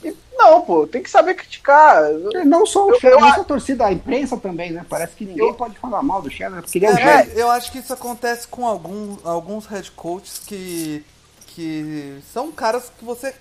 [0.04, 2.02] E, não, pô, tem que saber criticar.
[2.44, 4.84] Não só o Shannon, a torcida, a imprensa também, né?
[4.88, 7.50] Parece que ninguém eu, pode falar mal do Shannon, porque ele é, é um Eu
[7.50, 11.04] acho que isso acontece com algum, alguns head coaches que,
[11.48, 13.34] que são caras que você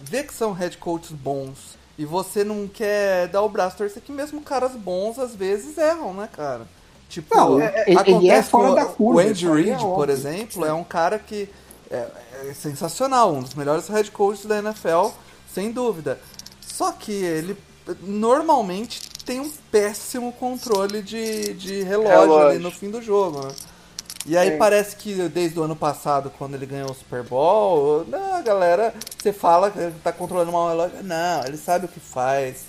[0.00, 1.76] vê que são head coaches bons.
[1.98, 6.14] E você não quer dar o braço torcer que mesmo caras bons às vezes erram,
[6.14, 6.62] né, cara?
[7.08, 9.22] Tipo, não, é, é, ele é fora da curva.
[9.22, 11.48] O Andy Reid, é por exemplo, é um cara que
[11.90, 12.06] é,
[12.48, 15.08] é, sensacional, um dos melhores head coaches da NFL,
[15.52, 16.20] sem dúvida.
[16.60, 17.56] Só que ele
[18.02, 22.48] normalmente tem um péssimo controle de, de relógio, relógio.
[22.48, 23.46] ali no fim do jogo.
[23.46, 23.54] Né?
[24.26, 24.58] E aí Sim.
[24.58, 29.32] parece que desde o ano passado, quando ele ganhou o Super Bowl, não, galera, você
[29.32, 31.02] fala que tá controlando mal o relógio.
[31.02, 32.66] Não, ele sabe o que faz.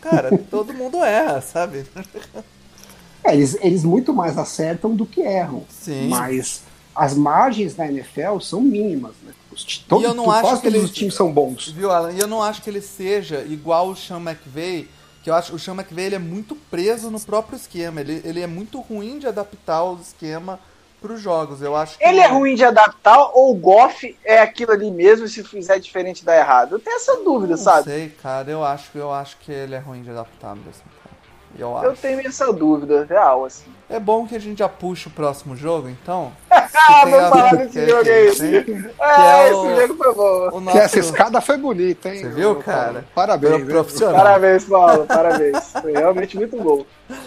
[0.00, 1.84] Cara, todo mundo erra, sabe?
[3.22, 5.64] É, eles, eles muito mais acertam do que erram.
[5.68, 6.08] Sim.
[6.08, 6.62] Mas
[6.94, 9.32] as margens na NFL são mínimas, né?
[9.52, 11.70] Os, todo, e eu não acho que ele, os times são bons.
[11.70, 12.12] Viu, Alan?
[12.12, 14.88] E eu não acho que ele seja igual o Sean McVay,
[15.22, 18.00] que eu acho que o Sean McVay ele é muito preso no próprio esquema.
[18.00, 20.58] Ele, ele é muito ruim de adaptar o esquema
[21.00, 21.62] para os jogos.
[21.62, 25.28] Eu acho ele é ruim de adaptar ou o Goff é aquilo ali mesmo e
[25.28, 26.74] se fizer diferente dá errado?
[26.74, 27.88] Eu tenho essa dúvida, não sabe?
[27.88, 28.50] Não sei, cara.
[28.50, 30.82] Eu acho, eu acho que ele é ruim de adaptar mesmo.
[31.58, 33.70] Eu, eu tenho essa dúvida real, assim.
[33.88, 36.32] É bom que a gente já puxa o próximo jogo, então.
[36.50, 38.36] ah, vamos falar desse jogo aí.
[38.36, 40.60] Tem, é, é, o, esse jogo foi bom.
[40.60, 40.76] Nosso...
[40.76, 42.20] Que essa escada foi bonita, hein?
[42.20, 43.04] Você viu, cara?
[43.14, 43.64] Parabéns.
[43.64, 44.16] Profissional.
[44.16, 45.06] Parabéns, Paulo.
[45.06, 45.72] Parabéns.
[45.72, 46.84] Foi realmente muito bom.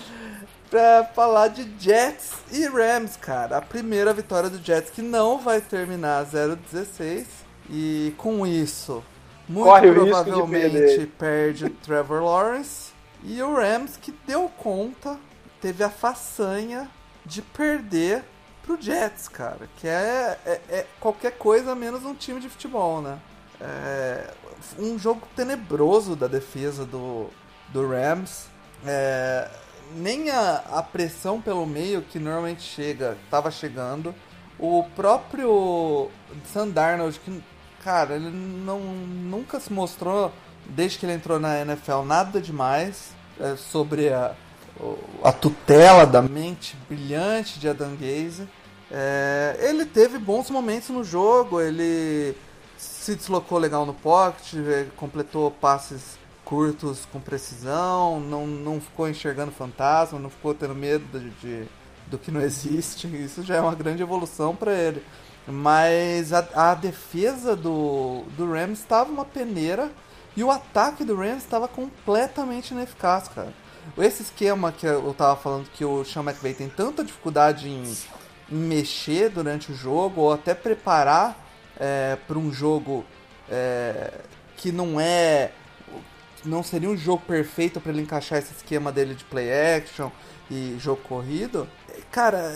[0.71, 3.57] pra falar de Jets e Rams, cara.
[3.57, 7.25] A primeira vitória do Jets que não vai terminar 0-16.
[7.69, 9.03] E com isso,
[9.47, 12.92] muito Corre provavelmente perde Trevor Lawrence
[13.23, 15.17] e o Rams que deu conta,
[15.62, 16.89] teve a façanha
[17.25, 18.23] de perder
[18.63, 19.69] pro Jets, cara.
[19.77, 23.17] Que é, é, é qualquer coisa menos um time de futebol, né?
[23.62, 24.33] É
[24.77, 27.29] um jogo tenebroso da defesa do,
[27.69, 28.47] do Rams.
[28.86, 29.49] É,
[29.95, 34.13] nem a, a pressão pelo meio que normalmente chega, estava chegando.
[34.59, 36.09] O próprio
[36.51, 37.43] Sandarnold, que,
[37.83, 40.31] cara, ele não, nunca se mostrou
[40.69, 44.34] desde que ele entrou na NFL, nada demais é, sobre a,
[45.23, 48.47] a tutela da mente brilhante de Adam Gaze.
[48.91, 52.36] É, ele teve bons momentos no jogo, ele
[52.78, 59.52] se deslocou legal no pocket, é, completou passes curtos com precisão, não, não ficou enxergando
[59.52, 61.67] fantasma, não ficou tendo medo de, de
[62.08, 63.08] do que não existe.
[63.15, 65.04] Isso já é uma grande evolução para ele.
[65.47, 69.91] Mas a, a defesa do, do Rams estava uma peneira
[70.36, 73.54] e o ataque do Rams estava completamente ineficaz, cara.
[73.98, 77.84] Esse esquema que eu tava falando que o Sean McVay tem tanta dificuldade em,
[78.50, 81.38] em mexer durante o jogo ou até preparar
[81.78, 83.06] é, para um jogo
[83.50, 84.22] é,
[84.56, 85.52] que não é
[86.46, 90.10] não seria um jogo perfeito para ele encaixar esse esquema dele de play action
[90.52, 91.67] e jogo corrido,
[92.12, 92.54] cara,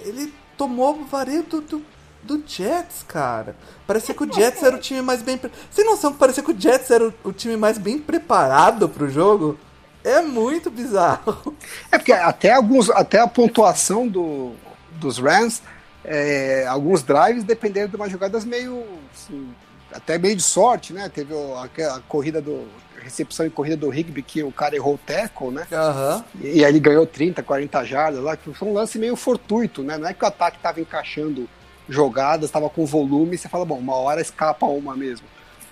[0.00, 1.82] ele tomou vareio do, do,
[2.22, 3.56] do Jets, cara.
[3.86, 5.38] Parecia que o Jets era o time mais bem.
[5.38, 5.50] Pre...
[5.70, 9.58] Sem noção que parecia que o Jets era o, time mais bem preparado pro jogo.
[10.04, 11.54] É muito bizarro.
[11.90, 14.52] É porque até alguns, até a pontuação do,
[14.92, 15.62] dos Rams,
[16.04, 19.52] é, alguns drives dependeram de umas jogadas meio assim,
[19.92, 21.08] até meio de sorte, né?
[21.08, 22.66] Teve a, a corrida do
[23.00, 25.66] recepção e corrida do Higby que o cara errou o tackle, né?
[25.70, 26.24] Uhum.
[26.40, 29.82] E, e, aí ele ganhou 30, 40 jardas lá, que foi um lance meio fortuito,
[29.82, 29.98] né?
[29.98, 31.48] Não é que o ataque estava encaixando
[31.90, 35.26] jogadas, estava com volume, e você fala, bom, uma hora escapa uma mesmo.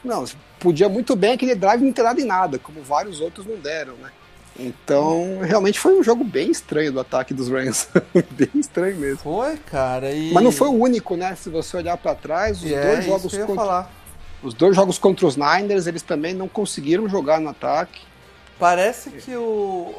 [0.04, 0.24] Não,
[0.61, 3.94] podia muito bem aquele drive não ter dado em nada, como vários outros não deram,
[3.94, 4.11] né?
[4.59, 7.88] Então, realmente foi um jogo bem estranho do ataque dos Rams.
[8.31, 9.18] bem estranho mesmo.
[9.18, 10.11] Foi, cara.
[10.11, 10.33] E...
[10.33, 11.37] Mas não foi o único, né?
[11.37, 13.54] Se você olhar para trás, os e dois é jogos contra...
[13.54, 13.90] falar.
[14.42, 18.00] Os dois jogos contra os Niners, eles também não conseguiram jogar no ataque.
[18.59, 19.94] Parece que o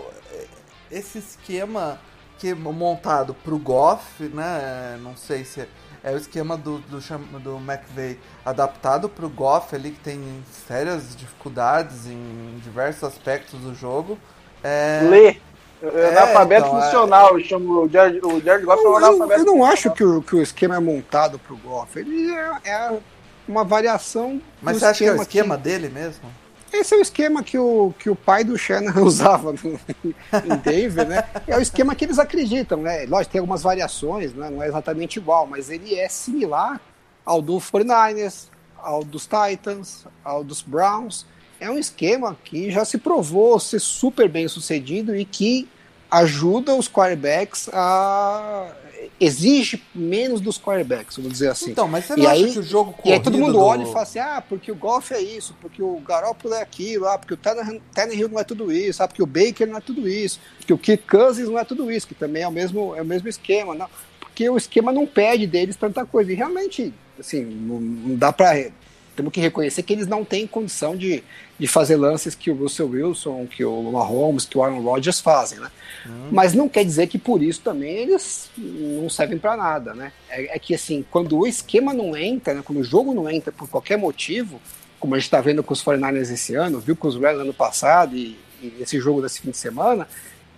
[0.92, 2.00] esse esquema
[2.38, 4.98] que é montado pro Goff, né?
[5.04, 5.68] Não sei se
[6.04, 7.00] é o esquema do, do,
[7.40, 10.22] do McVeigh adaptado para o Goff ali, que tem
[10.68, 14.18] sérias dificuldades em diversos aspectos do jogo.
[14.64, 15.02] É...
[15.10, 15.38] Lê.
[15.82, 17.34] É, analfabeto então, funcional, é...
[17.36, 20.04] eu chamo o Jared, o Jared Goff eu, é um analfabeto Eu não acho que
[20.04, 21.98] o, que o esquema é montado para o Goff.
[21.98, 23.00] Ele é, é,
[23.48, 24.42] uma variação.
[24.62, 25.64] Mas você acha que é o esquema que...
[25.64, 26.30] dele mesmo?
[26.72, 31.08] Esse é o esquema que o, que o pai do Shannon usava no, em Denver,
[31.08, 31.24] né?
[31.48, 33.06] É o esquema que eles acreditam, né?
[33.06, 34.50] Lógico, tem algumas variações, né?
[34.50, 36.80] não é exatamente igual, mas ele é similar
[37.26, 41.26] ao do 49ers, ao dos Titans, ao dos Browns.
[41.60, 45.68] É um esquema que já se provou ser super bem sucedido e que
[46.10, 48.72] ajuda os quarterbacks a
[49.20, 51.72] exige menos dos quarterbacks, vamos dizer assim.
[51.72, 53.60] Então, mas você não e acha aí, que o jogo E aí todo mundo do...
[53.60, 57.08] olha e fala assim, ah, porque o Golf é isso, porque o Garoppolo é aquilo,
[57.08, 57.38] ah, porque o
[57.94, 60.78] Tannehill não é tudo isso, ah, porque o Baker não é tudo isso, porque o
[60.78, 63.74] Kirk Cousins não é tudo isso, que também é o mesmo, é o mesmo esquema,
[63.76, 63.88] não.
[64.20, 66.32] Porque o esquema não pede deles tanta coisa.
[66.32, 68.72] E realmente, assim, não, não dá para
[69.20, 71.22] temos que reconhecer que eles não têm condição de,
[71.60, 75.60] de fazer lances que o Russell Wilson, que o Mahomes, que o Aaron Rodgers fazem,
[75.60, 75.70] né?
[76.08, 76.30] Hum.
[76.32, 80.14] Mas não quer dizer que por isso também eles não servem para nada, né?
[80.30, 83.52] É, é, que assim, quando o esquema não entra, né, quando o jogo não entra
[83.52, 84.62] por qualquer motivo,
[85.00, 87.54] como a gente está vendo com os 49ers esse ano, viu com os Reds ano
[87.54, 90.08] passado e, e esse jogo desse fim de semana,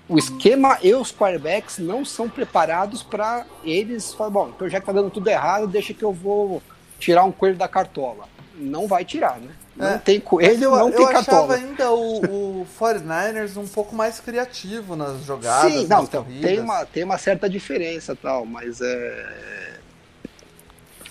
[0.08, 4.86] o esquema e os quarterbacks não são preparados para eles falar, bom, então já que
[4.86, 6.62] tá dando tudo errado, deixa que eu vou
[7.00, 8.30] tirar um coelho da cartola
[8.62, 9.50] não vai tirar, né?
[9.82, 9.98] Não é.
[9.98, 11.38] tem coelho, eu, não tem eu cartola.
[11.40, 16.24] Eu achava ainda o, o 49ers um pouco mais criativo nas jogadas, Sim, não, então,
[16.24, 19.80] tem uma, tem uma certa diferença tal, mas é...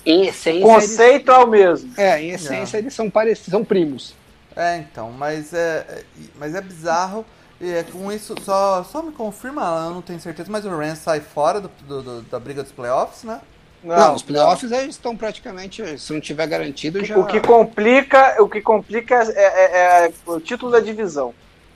[0.06, 0.64] Em essência...
[0.64, 1.40] O conceito eles...
[1.40, 1.92] é o mesmo.
[1.96, 2.80] É, em essência é.
[2.80, 4.14] eles são parecidos, são primos.
[4.54, 6.04] É, então, mas é,
[6.38, 7.26] mas é bizarro...
[7.60, 10.98] E é, com isso, só, só me confirma, eu não tenho certeza, mas o Rams
[11.00, 13.38] sai fora do, do, do da briga dos playoffs, né?
[13.82, 17.18] Não, não, os playoffs eles estão praticamente, se não tiver garantido, já.
[17.18, 21.34] O que complica, o que complica é, é, é o título da divisão.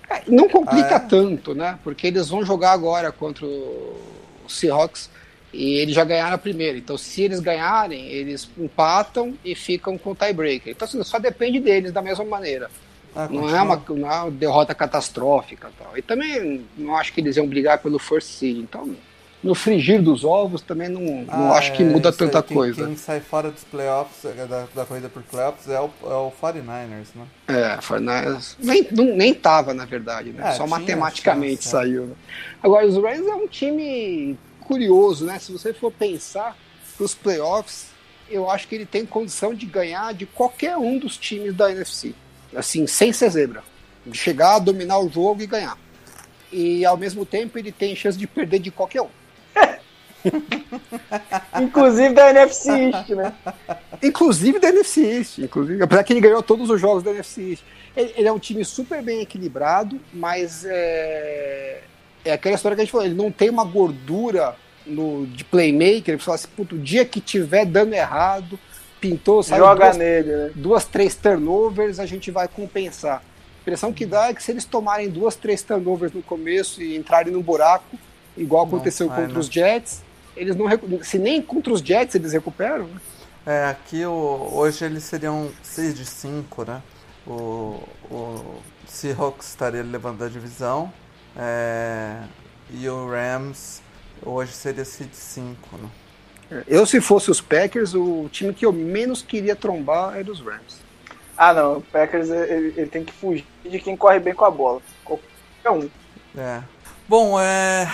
[0.09, 1.09] É, não complica ah, é?
[1.09, 1.79] tanto, né?
[1.83, 3.97] Porque eles vão jogar agora contra o
[4.47, 5.09] Seahawks
[5.53, 6.77] e eles já ganharam a primeira.
[6.77, 10.73] Então, se eles ganharem, eles empatam e ficam com o tiebreaker.
[10.73, 12.71] Então, assim, só depende deles da mesma maneira.
[13.17, 15.71] Ah, não, é uma, não é uma derrota catastrófica.
[15.79, 15.97] Tal.
[15.97, 18.59] E também não acho que eles iam brigar pelo first seed.
[18.59, 18.95] Então,
[19.45, 22.87] no frigir dos ovos também não, ah, não acho que muda tanta quem, coisa.
[22.87, 26.33] Quem sai fora dos playoffs, é, da, da corrida por playoffs, é o, é o
[26.43, 27.27] 49ers, né?
[27.47, 28.57] É, 49ers.
[28.59, 30.49] Nem, não, nem tava, na verdade, né?
[30.49, 31.71] É, Só matematicamente chance, é.
[31.71, 32.07] saiu.
[32.07, 32.15] Né?
[32.63, 35.39] Agora, os Rams é um time curioso, né?
[35.39, 36.57] Se você for pensar
[36.97, 37.89] pros playoffs,
[38.31, 42.15] eu acho que ele tem condição de ganhar de qualquer um dos times da NFC.
[42.57, 43.63] Assim, sem ser zebra.
[44.07, 45.77] De chegar, dominar o jogo e ganhar.
[46.51, 49.09] E ao mesmo tempo ele tem chance de perder de qualquer um.
[51.61, 53.33] Inclusive da NFC East, né?
[54.03, 55.39] Inclusive da NFC East.
[55.39, 57.65] Inclusive, apesar que ele ganhou todos os jogos da NFC East.
[57.97, 61.83] Ele, ele é um time super bem equilibrado, mas é,
[62.25, 64.57] é aquela história que a gente falou, ele não tem uma gordura
[64.87, 68.59] no, de playmaker, ele fala assim, puto, o dia que tiver dando errado,
[69.01, 70.51] pintou, sabe, Joga duas, nele, né?
[70.55, 73.19] duas, três turnovers, a gente vai compensar.
[73.19, 76.97] A impressão que dá é que se eles tomarem duas, três turnovers no começo e
[76.97, 77.97] entrarem no buraco,
[78.37, 80.03] igual aconteceu não, contra os Jets,
[80.37, 80.67] eles não
[81.03, 82.87] se nem contra os Jets eles recuperam.
[82.87, 83.01] Né?
[83.47, 86.83] É, aqui o, hoje eles seriam 6 de 5, né?
[87.27, 90.93] O, o Seahawks estaria levando a divisão
[91.37, 92.19] é,
[92.71, 93.83] e o Rams
[94.23, 95.89] hoje seria seed 5, né?
[96.51, 100.41] É, eu, se fosse os Packers, o time que eu menos queria trombar era os
[100.41, 100.83] Rams.
[101.37, 101.79] Ah, não.
[101.79, 104.81] O Packers ele, ele tem que fugir de quem corre bem com a bola.
[105.05, 105.89] Qualquer um.
[106.37, 106.63] É.
[107.09, 107.87] Bom, é.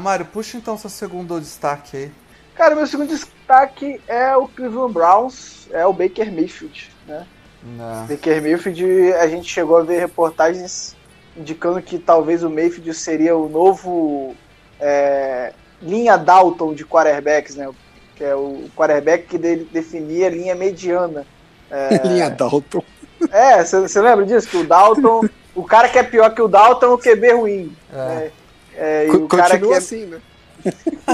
[0.00, 2.12] Mário, puxa então seu segundo destaque aí.
[2.54, 7.26] Cara, meu segundo destaque é o Cleveland Browns, é o Baker Mayfield, né?
[7.62, 8.06] Não.
[8.06, 10.96] Baker Mayfield, a gente chegou a ver reportagens
[11.36, 14.34] indicando que talvez o Mayfield seria o novo
[14.80, 15.52] é,
[15.82, 17.70] linha Dalton de quarterbacks, né?
[18.14, 21.26] Que é o quarterback que de, definia a linha mediana.
[21.70, 22.00] É...
[22.08, 22.82] linha Dalton.
[23.30, 24.48] É, você lembra disso?
[24.48, 27.76] Que o Dalton, o cara que é pior que o Dalton é o QB ruim.
[27.92, 27.96] É.
[27.96, 28.30] Né?
[28.76, 29.76] É, e o cara que é...
[29.76, 30.20] assim, né?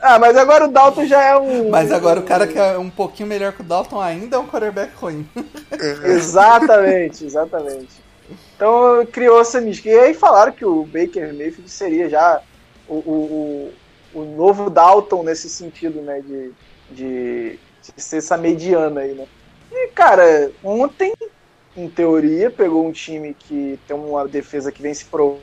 [0.00, 1.68] ah, mas agora o Dalton já é um.
[1.68, 4.46] Mas agora o cara que é um pouquinho melhor que o Dalton ainda é um
[4.46, 5.28] quarterback ruim.
[6.04, 8.02] exatamente, exatamente.
[8.56, 9.88] Então criou essa mística.
[9.88, 12.40] E aí falaram que o Baker Mayfield seria já
[12.88, 13.72] o, o,
[14.14, 16.20] o, o novo Dalton nesse sentido, né?
[16.20, 16.52] De,
[16.90, 19.26] de, de, ser essa mediana aí, né?
[19.70, 21.12] E, cara, ontem,
[21.76, 25.40] em teoria, pegou um time que tem uma defesa que vem se provando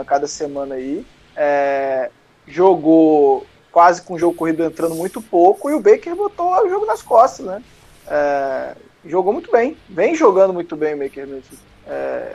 [0.00, 1.04] a cada semana aí.
[1.36, 2.10] É,
[2.46, 6.86] jogou quase com o jogo corrido entrando muito pouco e o Baker botou o jogo
[6.86, 7.62] nas costas, né?
[8.08, 11.62] É, jogou muito bem, vem jogando muito bem o Baker Mayfield.
[11.86, 12.32] É,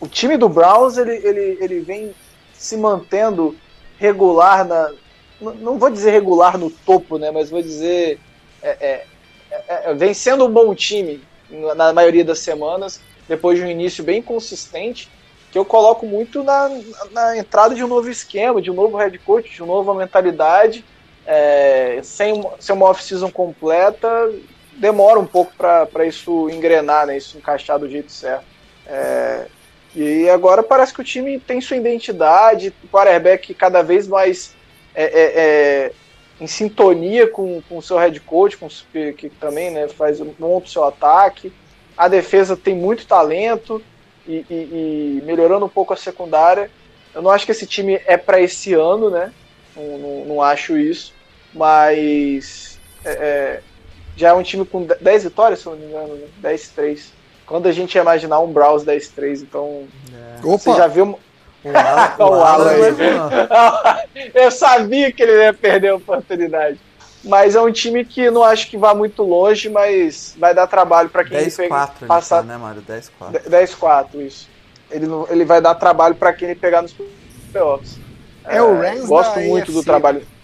[0.00, 2.14] o time do Browns ele, ele, ele vem
[2.52, 3.56] se mantendo
[3.98, 4.92] regular na.
[5.40, 7.30] Não vou dizer regular no topo, né?
[7.30, 8.18] Mas vou dizer.
[8.62, 9.06] É, é,
[9.50, 15.10] é, é, um bom time na maioria das semanas, depois de um início bem consistente,
[15.50, 16.68] que eu coloco muito na,
[17.12, 20.84] na entrada de um novo esquema, de um novo head coach, de uma nova mentalidade.
[21.26, 24.30] É, sem, sem uma off-season completa,
[24.76, 28.44] demora um pouco para isso engrenar, né, isso encaixar do jeito certo.
[28.86, 29.46] É,
[29.94, 34.54] e agora parece que o time tem sua identidade, o quarterback cada vez mais
[34.94, 35.92] é, é, é
[36.40, 38.68] em sintonia com o seu head coach, com,
[39.16, 41.52] que também né, faz um bom o seu ataque.
[41.96, 43.82] A defesa tem muito talento
[44.26, 46.70] e, e, e, melhorando um pouco a secundária.
[47.14, 49.32] Eu não acho que esse time é para esse ano, né?
[49.76, 51.12] Não, não, não, acho isso,
[51.52, 53.62] mas é, é
[54.16, 56.26] já é um time com 10 vitórias, se não me engano, né?
[56.42, 57.08] 10-3.
[57.46, 59.84] Quando a gente ia imaginar um Browns 10-3, então.
[60.38, 60.40] É.
[60.40, 61.18] Você já viu.
[61.64, 64.30] O Alan, o Alan aí.
[64.34, 66.78] Eu sabia que ele ia perder a oportunidade.
[67.24, 71.08] Mas é um time que não acho que vá muito longe, mas vai dar trabalho
[71.08, 72.82] para quem 10, ele pegar, passar, tá, né, Mário?
[72.82, 73.48] 10-4.
[73.48, 74.48] 10-4, isso.
[74.90, 76.94] Ele, não, ele vai dar trabalho para quem ele pegar nos
[77.50, 77.98] playoffs.
[78.44, 80.22] É, é o Rams Gosto muito do trabalho.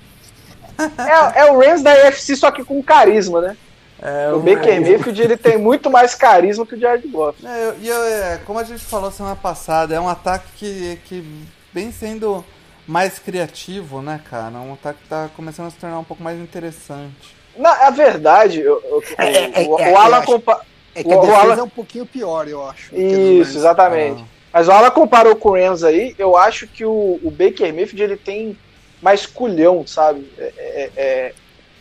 [0.80, 3.56] É, é o Rams da UFC, só que com carisma, né?
[4.02, 7.46] É, o Baker Mayfield ele tem muito mais carisma que o Jared Goff.
[7.46, 11.24] É, e é, como a gente falou semana passada, é um ataque que, que
[11.72, 12.44] vem sendo
[12.86, 14.56] mais criativo, né, cara?
[14.58, 17.36] Um ataque que tá começando a se tornar um pouco mais interessante.
[17.56, 20.64] Na a verdade, eu, eu, é, o, é, o, Alan compa...
[20.94, 21.56] É que a defesa Alan...
[21.56, 22.96] é um pouquinho pior, eu acho.
[22.96, 24.22] Isso, exatamente.
[24.22, 24.40] Ah.
[24.52, 28.02] Mas o Alan comparou com o Rams aí, eu acho que o, o Baker Mayfield
[28.02, 28.58] ele tem
[29.00, 30.26] mais culhão, sabe?
[30.38, 31.32] É, é,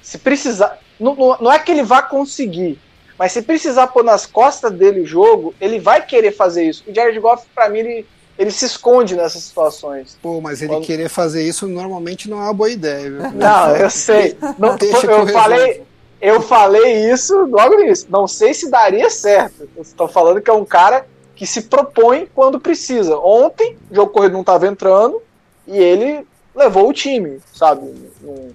[0.02, 2.80] se precisar não, não é que ele vá conseguir,
[3.20, 6.84] mas se precisar pôr nas costas dele o jogo, ele vai querer fazer isso.
[6.88, 8.06] O Jared Goff, para mim, ele,
[8.38, 10.18] ele se esconde nessas situações.
[10.22, 10.86] Pô, mas ele Quando...
[10.86, 13.32] querer fazer isso normalmente não é uma boa ideia, viu?
[13.36, 14.38] Não, eu sei.
[14.58, 15.84] Não, eu, falei,
[16.22, 18.08] eu falei isso logo nisso.
[18.10, 19.68] Não sei se daria certo.
[19.78, 23.18] Estou falando que é um cara que se propõe quando precisa.
[23.18, 25.22] Ontem, o jogo corrido não estava entrando
[25.68, 26.26] e ele
[26.56, 27.82] levou o time, sabe?
[28.24, 28.54] Um,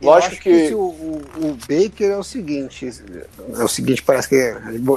[0.00, 4.54] Lógico que, que o, o, Baker é o seguinte, é o seguinte, parece que é,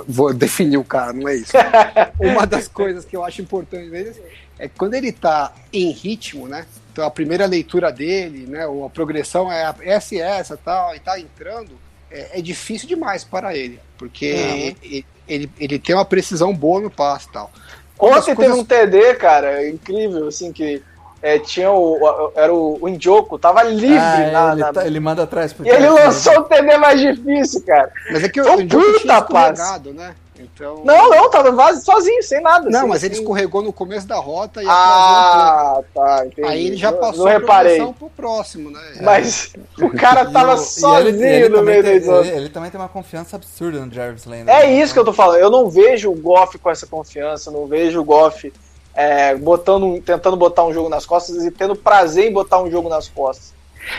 [0.07, 1.53] vou, definir o cara, não é isso.
[2.19, 4.13] Uma das coisas que eu acho importante dele
[4.57, 6.65] é que quando ele está em ritmo, né?
[6.91, 8.67] Então a primeira leitura dele, né?
[8.67, 11.71] Ou a progressão é essa e essa tal, e tá entrando,
[12.11, 16.89] é, é difícil demais para ele, porque ele, ele, ele, tem uma precisão boa no
[16.89, 17.49] passe tal.
[17.97, 18.37] Ontem coisas...
[18.37, 20.81] teve um TD, cara, incrível, assim, que
[21.22, 24.74] é, tinha o, era o, o Indioco, tava livre ah, na, ele, na...
[24.74, 27.91] Tá, ele, manda atrás E ele lançou o TD mais difícil, cara.
[28.11, 30.15] Mas é que o, o Indioco tinha escorregado, né?
[30.41, 30.84] Então...
[30.86, 32.70] Não, não, tava vazio, sozinho, sem nada.
[32.70, 33.22] Não, assim, mas ele assim.
[33.22, 36.47] escorregou no começo da rota e ah, um tá, entendi.
[36.47, 37.78] Aí ele já passou não, reparei.
[37.78, 38.80] pro próximo, né?
[39.01, 39.51] Mas
[39.82, 43.36] o cara tava sozinho ele, ele no meio tem, ele, ele, também tem uma confiança
[43.36, 44.49] absurda no Jarvis Landry.
[44.49, 45.39] É isso que eu tô falando.
[45.39, 48.51] Eu não vejo o Goff com essa confiança, não vejo o Goff
[48.99, 52.89] é, botando, tentando botar um jogo nas costas e tendo prazer em botar um jogo
[52.89, 53.53] nas costas.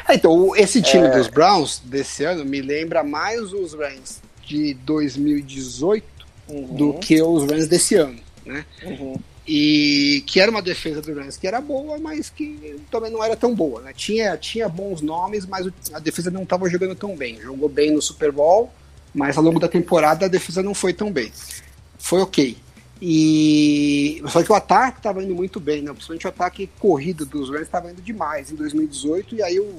[0.06, 1.10] É, então, esse time é...
[1.10, 6.04] dos Browns desse ano me lembra mais os Rams de 2018
[6.50, 6.74] uhum.
[6.74, 8.66] do que os Rams desse ano, né?
[8.84, 9.18] Uhum.
[9.48, 13.34] E que era uma defesa do Rams que era boa, mas que também não era
[13.34, 13.94] tão boa, né?
[13.96, 17.40] Tinha, tinha bons nomes, mas a defesa não estava jogando tão bem.
[17.40, 18.70] Jogou bem no Super Bowl,
[19.14, 21.32] mas ao longo da temporada a defesa não foi tão bem.
[21.98, 22.58] Foi ok.
[23.00, 25.90] E só que o ataque estava indo muito bem, né?
[25.92, 29.74] Principalmente o ataque corrido dos Rams estava indo demais em 2018 e aí o,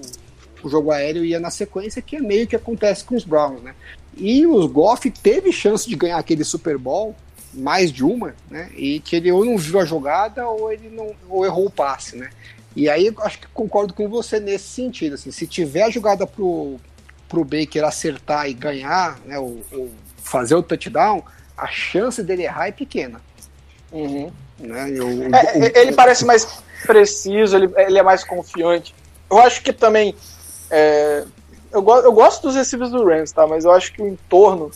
[0.63, 3.75] o jogo aéreo ia na sequência, que é meio que acontece com os Browns, né?
[4.17, 7.15] E os Goff teve chance de ganhar aquele Super Bowl,
[7.53, 8.71] mais de uma, né?
[8.75, 12.15] E que ele ou não viu a jogada ou ele não ou errou o passe,
[12.15, 12.29] né?
[12.75, 16.79] E aí acho que concordo com você nesse sentido, assim, se tiver a jogada pro
[17.27, 21.23] pro Baker acertar e ganhar, né, ou, ou fazer o touchdown,
[21.57, 23.21] a chance dele errar é pequena.
[23.91, 24.31] Uhum.
[24.59, 24.91] Né?
[24.91, 28.93] Eu, é, ele parece mais preciso, ele, ele é mais confiante.
[29.29, 30.15] Eu acho que também
[30.69, 31.25] é,
[31.71, 33.47] eu, go eu gosto dos receivers do Rams, tá?
[33.47, 34.71] Mas eu acho que o entorno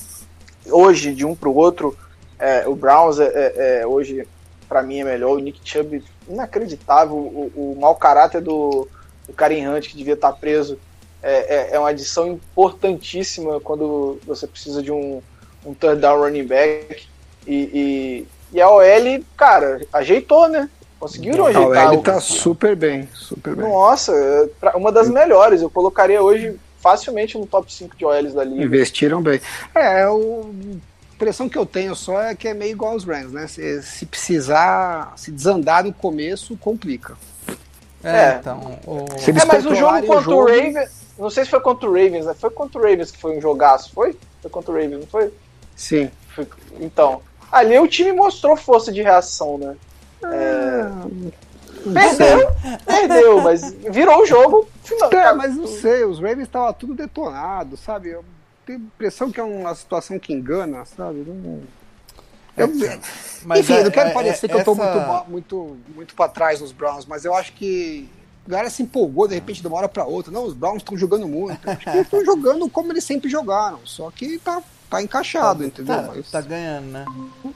[0.68, 1.98] hoje de um para o outro,
[2.40, 4.28] é, o Browns é, é, é hoje
[4.68, 5.36] para mim é melhor.
[5.36, 8.88] O Nick Chubb inacreditável, o, o mau caráter do,
[9.28, 10.80] do Karen Hunt que devia estar tá preso
[11.22, 15.22] é, é, é, uma adição importantíssima quando você precisa de um,
[15.66, 17.08] um third down running back.
[17.48, 20.70] E, e, e a OL, cara, ajeitou, né?
[21.00, 21.88] Conseguiram ajeitar.
[21.88, 23.68] A OL tá super bem, super bem.
[23.68, 24.14] Nossa,
[24.76, 25.62] uma das melhores.
[25.62, 28.64] Eu colocaria hoje facilmente no top 5 de OLs da liga.
[28.64, 29.42] Investiram bem.
[29.74, 30.52] É, o
[31.12, 33.48] a impressão que eu tenho só é que é meio igual aos Rams, né?
[33.48, 37.16] Se, se precisar, se desandar no começo, complica.
[38.04, 38.38] É, é.
[38.42, 38.78] então.
[38.86, 39.06] O...
[39.06, 40.42] É, mas o jogo contra o, jogo...
[40.42, 42.34] o Ravens não sei se foi contra o Ravens, né?
[42.34, 44.18] Foi contra o Ravens que foi um jogaço, foi?
[44.42, 45.32] Foi contra o Ravens, não foi?
[45.76, 46.10] Sim.
[46.80, 47.22] Então,
[47.52, 49.76] ali o time mostrou força de reação, né?
[50.24, 51.46] É...
[51.94, 52.52] Perdeu,
[52.84, 54.68] perdeu, mas virou o jogo.
[54.84, 58.10] Final, é, mas não sei, os Ravens estavam tudo detonado, sabe?
[58.10, 58.26] Eu
[58.66, 61.24] tenho a impressão que é uma situação que engana, sabe?
[61.28, 61.62] Não...
[62.58, 62.70] Eu,
[63.44, 64.70] mas enfim, é, não quero é, parecer é, que essa...
[64.70, 68.10] eu estou muito, muito, muito para trás nos Browns, mas eu acho que
[68.48, 70.32] a galera se empolgou de repente de uma hora para outra.
[70.32, 71.70] Não, os Browns estão jogando muito.
[71.70, 75.66] Acho que eles estão jogando como eles sempre jogaram, só que tá, tá encaixado, tá,
[75.66, 75.96] entendeu?
[75.96, 76.32] Tá, mas...
[76.32, 77.06] tá ganhando, né?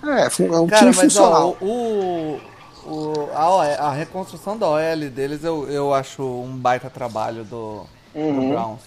[0.04, 1.58] É, é um Cara, time mas, funcional.
[1.62, 2.42] Ó, o,
[2.86, 7.86] o, a, OL, a, reconstrução da OL deles eu, eu acho um baita trabalho do,
[8.14, 8.40] uhum.
[8.40, 8.82] do Browns.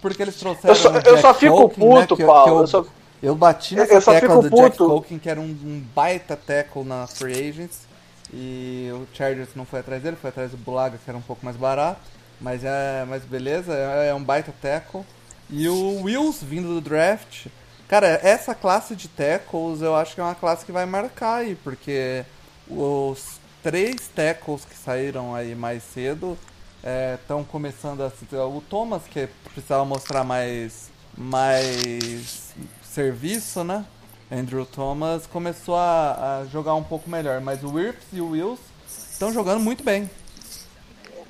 [0.00, 0.74] Porque eles trouxeram.
[0.74, 2.44] Eu só, eu só fico Tolkien, puto, né, que, Paulo.
[2.44, 2.84] Que eu, eu, só...
[3.22, 4.62] eu, bati nessa eu tecla do puto.
[4.62, 7.86] Jack Tolkien, que era um, um baita tackle na Free Agents.
[8.32, 11.44] E o Chargers não foi atrás dele, foi atrás do Bulaga, que era um pouco
[11.44, 12.00] mais barato.
[12.40, 15.02] Mas, é, mas beleza, é, é um baita tackle.
[15.48, 17.46] E o Wills vindo do draft.
[17.88, 21.54] Cara, essa classe de tackles eu acho que é uma classe que vai marcar aí,
[21.54, 22.24] porque
[22.68, 26.36] os três tackles que saíram aí mais cedo
[27.14, 28.46] estão é, começando a.
[28.46, 33.84] O Thomas, que precisava mostrar mais, mais serviço, né?
[34.30, 38.60] Andrew Thomas começou a, a jogar um pouco melhor, mas o Wirfs e o Wills
[39.12, 40.10] estão jogando muito bem.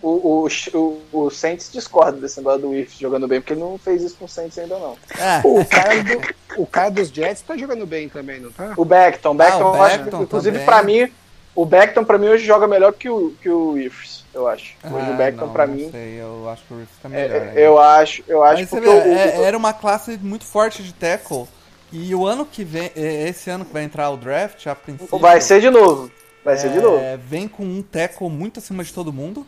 [0.02, 3.78] O, o, o, o Saints discorda desse negócio do Wirfs jogando bem, porque ele não
[3.78, 4.96] fez isso com o Saints ainda não.
[5.18, 5.40] É.
[5.44, 8.74] O, cara do, o cara dos Jets tá jogando bem também, não tá?
[8.76, 11.10] O Beckton, Beckton, ah, o Beckton acho, inclusive para mim,
[11.54, 14.74] o Beckton para mim hoje joga melhor que o, que o Wirfs, eu acho.
[14.84, 15.90] Hoje ah, o Beckton para mim.
[15.90, 17.36] Sei, eu acho que o Wirfs tá melhor.
[17.36, 20.82] É, eu acho, eu acho Mas porque vê, o, é, era uma classe muito forte
[20.82, 21.46] de tackle
[21.90, 25.18] e o ano que vem, é, esse ano que vai entrar o draft, a princípio.
[25.18, 26.10] Vai ser de novo.
[26.44, 27.00] Vai é, ser de novo.
[27.26, 29.46] Vem com um tackle muito acima de todo mundo.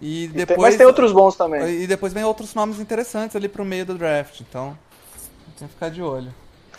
[0.00, 1.82] E depois, mas tem outros bons também.
[1.82, 4.40] E depois vem outros nomes interessantes ali pro meio do draft.
[4.40, 4.76] Então,
[5.58, 6.32] tem que ficar de olho.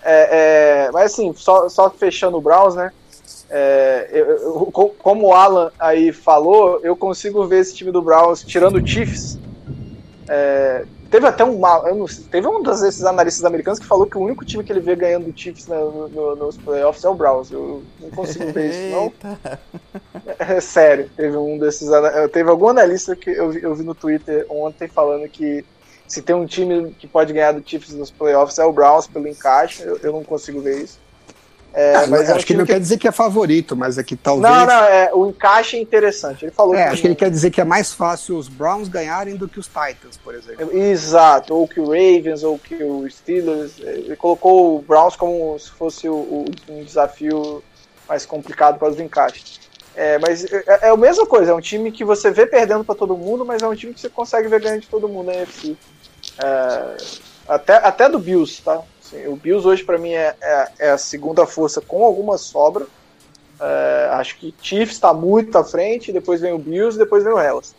[0.03, 2.91] É, é, mas assim, só, só fechando o Browns, né?
[3.49, 8.43] É, eu, eu, como o Alan aí falou, eu consigo ver esse time do Browns
[8.43, 9.37] tirando o Chiefs.
[11.11, 11.59] É, Teve até um.
[11.59, 14.95] Não, teve um desses analistas americanos que falou que o único time que ele vê
[14.95, 17.51] ganhando o Chiefs no, no, nos playoffs é o Browns.
[17.51, 19.13] Eu não consigo ver isso, não.
[20.39, 21.89] É, sério, teve um desses.
[22.31, 25.65] Teve algum analista que eu vi, eu vi no Twitter ontem falando que
[26.07, 29.27] se tem um time que pode ganhar do Chiefs nos playoffs é o Browns pelo
[29.27, 29.83] encaixe.
[29.83, 30.99] Eu, eu não consigo ver isso.
[31.73, 32.73] É, ah, mas acho que ele não que...
[32.73, 34.53] quer dizer que é favorito, mas é que talvez.
[34.53, 36.43] Não, não, é, o encaixe é interessante.
[36.43, 38.89] Ele falou é, que acho que ele quer dizer que é mais fácil os Browns
[38.89, 40.75] ganharem do que os Titans, por exemplo.
[40.75, 43.79] Exato, ou que o Ravens, ou que o Steelers.
[43.79, 47.63] Ele colocou o Browns como se fosse o, o um desafio
[48.07, 49.61] mais complicado para os encaixes.
[49.95, 52.95] É, mas é, é, a mesma coisa, é um time que você vê perdendo para
[52.95, 55.33] todo mundo, mas é um time que você consegue ver ganhando de todo mundo na
[55.35, 55.75] NFC.
[56.43, 56.97] É,
[57.47, 58.81] até, até do Bills, tá?
[59.11, 62.85] Assim, o Bills hoje para mim é, é, é, a segunda força com alguma sobra.
[63.59, 67.39] É, acho que Chiefs está muito à frente, depois vem o Bills, depois vem o
[67.39, 67.75] Hellas.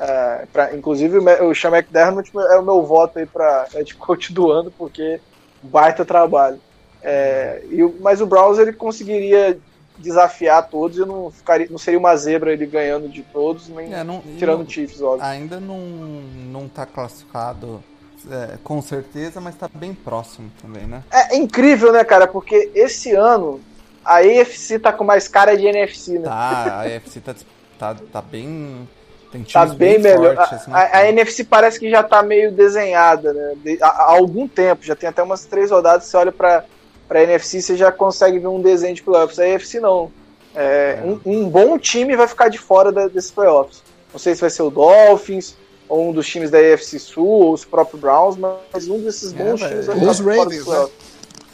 [0.00, 4.50] É, pra, inclusive o Sean McDermott é o meu voto aí para head coach do
[4.50, 5.20] ano, porque
[5.62, 6.58] baita trabalho.
[7.02, 9.58] É, e, mas o Browns ele conseguiria
[9.98, 14.02] desafiar todos e não, ficaria, não seria uma zebra ele ganhando de todos, nem é,
[14.02, 15.24] não, tirando o Chiefs, óbvio.
[15.26, 17.82] Ainda não, não tá classificado
[18.30, 21.02] é, com certeza, mas tá bem próximo também, né?
[21.10, 22.26] É incrível, né, cara?
[22.26, 23.60] Porque esse ano
[24.04, 26.28] a AFC tá com mais cara de NFC, né?
[26.28, 27.34] Tá, a AFC tá,
[27.78, 28.88] tá, tá bem.
[29.30, 30.36] Tem tá bem, bem melhor.
[30.36, 33.54] Fortes, assim, a, a, a, NFC parece que já tá meio desenhada, né?
[33.56, 36.04] De, há, há, algum tempo, já tem até umas três rodadas.
[36.04, 36.64] Você olha pra,
[37.08, 39.38] pra NFC, você já consegue ver um desenho de playoffs.
[39.38, 40.12] A AFC não.
[40.54, 41.02] É, é.
[41.04, 43.82] Um, um, bom time vai ficar de fora da, desses playoffs.
[44.12, 45.56] Não sei se vai ser o Dolphins,
[45.92, 49.60] ou um dos times da AFC Sul, ou os próprios Browns, mas um desses bons
[49.60, 50.66] é, times fora dos playoffs.
[50.66, 50.88] Né?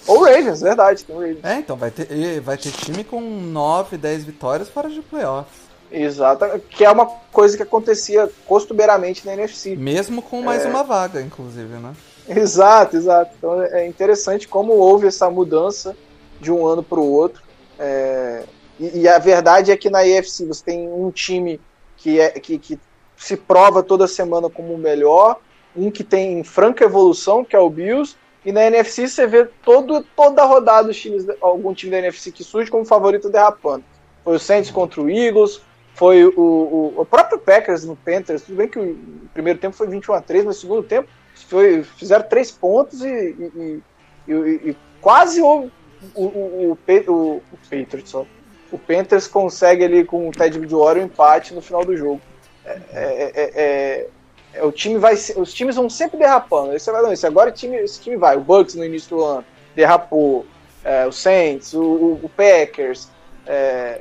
[0.07, 1.41] Ou Ravens, verdade, tem o Ravens.
[1.43, 5.59] É, então vai ter, vai ter time com 9, 10 vitórias fora de playoffs.
[5.91, 9.74] Exato, que é uma coisa que acontecia costumeiramente na NFC.
[9.74, 10.68] Mesmo com mais é...
[10.68, 11.93] uma vaga, inclusive, né?
[12.28, 13.32] Exato, exato.
[13.36, 15.97] Então é interessante como houve essa mudança
[16.41, 17.43] de um ano para o outro.
[17.76, 18.45] É...
[18.78, 21.61] E, e, a verdade é que na EFC você tem um time
[21.97, 22.78] que, é, que, que
[23.18, 25.40] se prova toda semana como o melhor,
[25.76, 30.04] um que tem franca evolução, que é o Bills, e na NFC você vê todo,
[30.16, 33.84] toda a rodada times, algum time da NFC que surge como favorito derrapando.
[34.24, 35.60] Foi o Saints contra o Eagles,
[35.94, 38.42] foi o, o, o próprio Packers no Panthers.
[38.42, 38.96] Tudo bem que o
[39.34, 41.08] primeiro tempo foi 21 a 3, mas o segundo tempo
[41.48, 43.82] foi, fizeram três pontos e, e,
[44.28, 45.68] e, e quase o,
[46.14, 48.24] o, o, o, o Patriots, só
[48.70, 52.20] o Panthers consegue ali com o Ted Bridgewater o empate no final do jogo.
[52.68, 54.06] É, é, é,
[54.54, 56.74] é, o time vai, os times vão sempre derrapando.
[56.74, 58.36] Esse, não, esse agora o time, esse time vai.
[58.36, 59.44] O Bucks no início do ano
[59.74, 60.46] derrapou.
[60.84, 63.08] É, o Saints, o, o Packers.
[63.46, 64.00] É,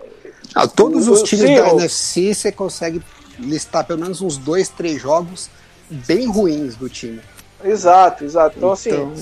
[0.56, 3.02] ah, todos o, os times da NFC você consegue
[3.40, 5.50] listar pelo menos uns dois, três jogos
[5.90, 7.22] bem ruins do time.
[7.64, 8.58] Exato, exato.
[8.58, 9.14] Então, assim, então,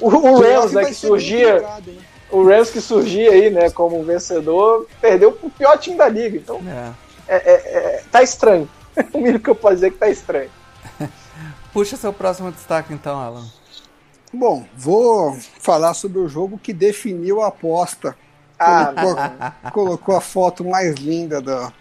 [0.00, 1.60] o, o Rams, né, que surgia.
[1.60, 1.82] né?
[2.30, 6.36] o Rams que surgia aí, né, como vencedor, perdeu pro pior time da liga.
[6.36, 6.92] Então, é.
[7.28, 8.68] É, é, é tá estranho.
[9.12, 10.50] o mínimo que eu posso dizer é que tá estranho.
[11.72, 13.46] Puxa seu próximo destaque então, Alan.
[14.32, 18.16] Bom, vou falar sobre o jogo que definiu a aposta.
[18.58, 21.72] Ah, colocou, colocou a foto mais linda da,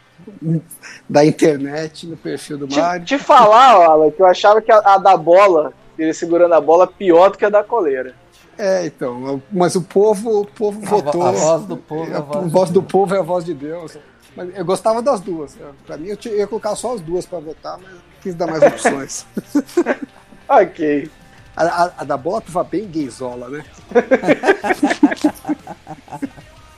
[1.08, 3.06] da internet no perfil do Mário.
[3.06, 6.62] Te, te falar, Alan, que eu achava que a, a da bola, ele segurando a
[6.62, 8.16] bola, pior do que a da coleira.
[8.58, 11.22] É, então, mas o povo, o povo a votou.
[11.22, 13.54] A voz do povo, é a, voz, a voz do povo é a voz de
[13.54, 13.98] Deus.
[14.40, 15.58] Mas eu gostava das duas.
[15.86, 19.26] Para mim, eu ia colocar só as duas para votar, mas quis dar mais opções.
[20.48, 21.12] ok.
[21.58, 23.66] A, a, a, da bola tava bem gaysola, né?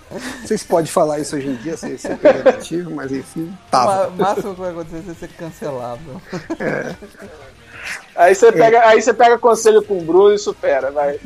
[0.10, 3.56] Não sei se pode falar isso hoje em dia, se, se é pejorativo, mas enfim,
[3.70, 4.08] tava.
[4.08, 6.22] O máximo que vai acontecer é ser cancelado.
[6.60, 6.96] É.
[8.16, 8.88] Aí você pega, é.
[8.88, 11.20] aí você pega conselho com o Bruno e supera, vai.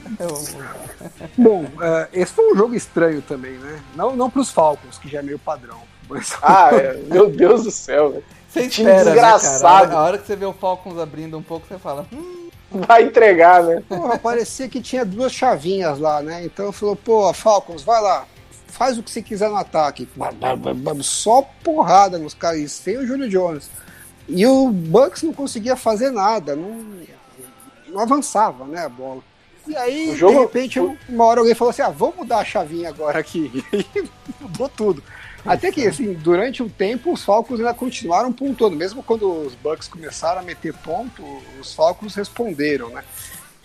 [1.38, 3.82] Bom, uh, esse foi um jogo estranho também, né?
[3.96, 5.95] Não, não pros Falcons, que já é meio padrão.
[6.10, 6.38] Mas...
[6.42, 6.94] Ah, é.
[7.08, 8.24] meu Deus do céu, velho.
[8.50, 9.90] Você time espera, desgraçado.
[9.90, 12.08] Né, a hora que você vê o Falcons abrindo um pouco, você fala.
[12.14, 12.50] Hum.
[12.72, 13.84] Vai entregar, né?
[13.88, 16.44] Porra, parecia que tinha duas chavinhas lá, né?
[16.44, 18.26] Então falou, pô, Falcons, vai lá,
[18.68, 20.08] faz o que você quiser no ataque.
[21.02, 23.70] Só porrada nos caras, sem o Júlio Jones.
[24.28, 26.86] E o Bucks não conseguia fazer nada, não,
[27.88, 29.22] não avançava né, a bola.
[29.68, 30.80] E aí, jogo, de repente,
[31.10, 33.64] uma hora alguém falou assim: ah, vamos mudar a chavinha agora aqui.
[33.74, 35.04] E mudou tudo.
[35.46, 38.76] Até que, assim, durante um tempo, os Falcons ainda continuaram pontuando.
[38.76, 41.24] Mesmo quando os Bucks começaram a meter ponto,
[41.60, 43.04] os Falcons responderam, né?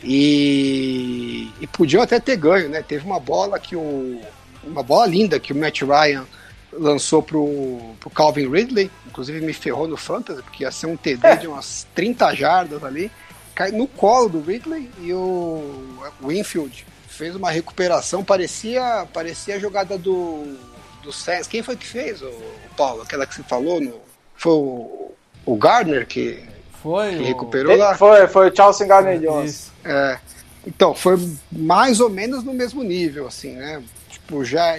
[0.03, 2.83] E, e podiam até ter ganho, né?
[2.83, 4.21] Teve uma bola que o.
[4.63, 6.27] Uma bola linda que o Matt Ryan
[6.71, 11.27] lançou pro, pro Calvin Ridley, inclusive me ferrou no Fantasy, porque ia ser um TD
[11.27, 11.37] é.
[11.37, 13.11] de umas 30 jardas ali,
[13.55, 19.99] cai no colo do Ridley e o Winfield fez uma recuperação, parecia, parecia a jogada
[19.99, 20.57] do,
[21.03, 21.47] do Sainz.
[21.47, 22.33] Quem foi que fez, o,
[22.77, 23.03] Paulo?
[23.03, 23.81] Aquela que você falou?
[23.81, 24.01] No,
[24.37, 25.13] foi o,
[25.45, 26.43] o Gardner que,
[26.83, 27.97] foi que recuperou lá?
[27.97, 29.71] Foi, foi o Chelsea Gardner Jones.
[29.85, 30.19] É,
[30.67, 31.17] então, foi
[31.51, 33.83] mais ou menos no mesmo nível, assim, né?
[34.09, 34.79] Tipo, já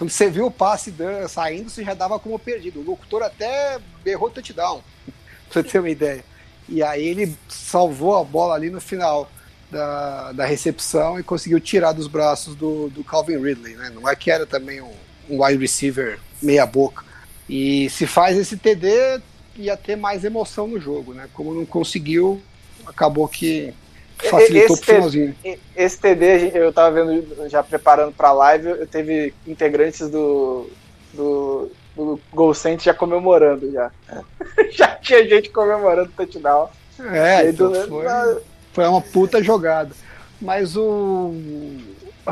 [0.00, 0.94] quando você viu o passe
[1.28, 2.80] saindo, você já dava como perdido.
[2.80, 6.24] O locutor até berrou touchdown, pra você ter uma ideia.
[6.66, 9.30] E aí ele salvou a bola ali no final
[9.70, 13.76] da, da recepção e conseguiu tirar dos braços do, do Calvin Ridley.
[13.76, 13.90] Né?
[13.90, 14.90] Não é que era também um,
[15.30, 17.04] um wide receiver meia boca.
[17.48, 19.20] E se faz esse TD,
[19.56, 21.28] ia ter mais emoção no jogo, né?
[21.34, 22.40] Como não conseguiu,
[22.86, 23.74] acabou que
[24.18, 25.34] facilitou esse, pro finalzinho.
[25.76, 30.70] Esse TD, eu tava vendo, já preparando pra live, eu teve integrantes do,
[31.14, 33.90] do, do Gol já comemorando já.
[34.08, 34.70] É.
[34.70, 36.68] já tinha gente comemorando o touchdown.
[37.12, 37.88] É, então do...
[37.88, 38.04] foi,
[38.72, 39.90] foi uma puta jogada.
[40.40, 41.34] Mas o.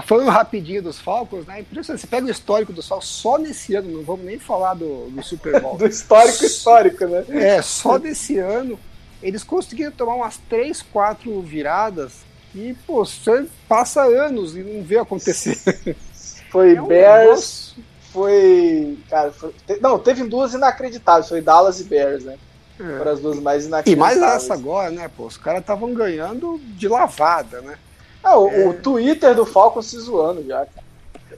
[0.04, 1.60] Falando rapidinho dos Falcons, né?
[1.60, 2.02] Impressionante.
[2.02, 5.22] Você pega o histórico dos Falcons só nesse ano, não vamos nem falar do, do
[5.22, 5.76] Super Bowl.
[5.78, 7.24] do histórico histórico, né?
[7.30, 8.78] É, só desse ano
[9.22, 12.20] eles conseguiram tomar umas três, quatro viradas
[12.54, 15.58] e, pô, você passa anos e não vê acontecer.
[16.50, 17.84] foi é um Bears, negócio.
[18.12, 18.98] foi.
[19.10, 22.38] Cara, foi, não, teve duas inacreditáveis, foi Dallas e Bears, né?
[22.78, 22.98] É.
[22.98, 24.16] Foram as duas mais inacreditáveis.
[24.16, 25.26] E mais essa agora, né, pô?
[25.26, 27.76] Os caras estavam ganhando de lavada, né?
[28.22, 28.66] Ah, o, é...
[28.68, 30.86] o Twitter do Falcon se zoando já, cara.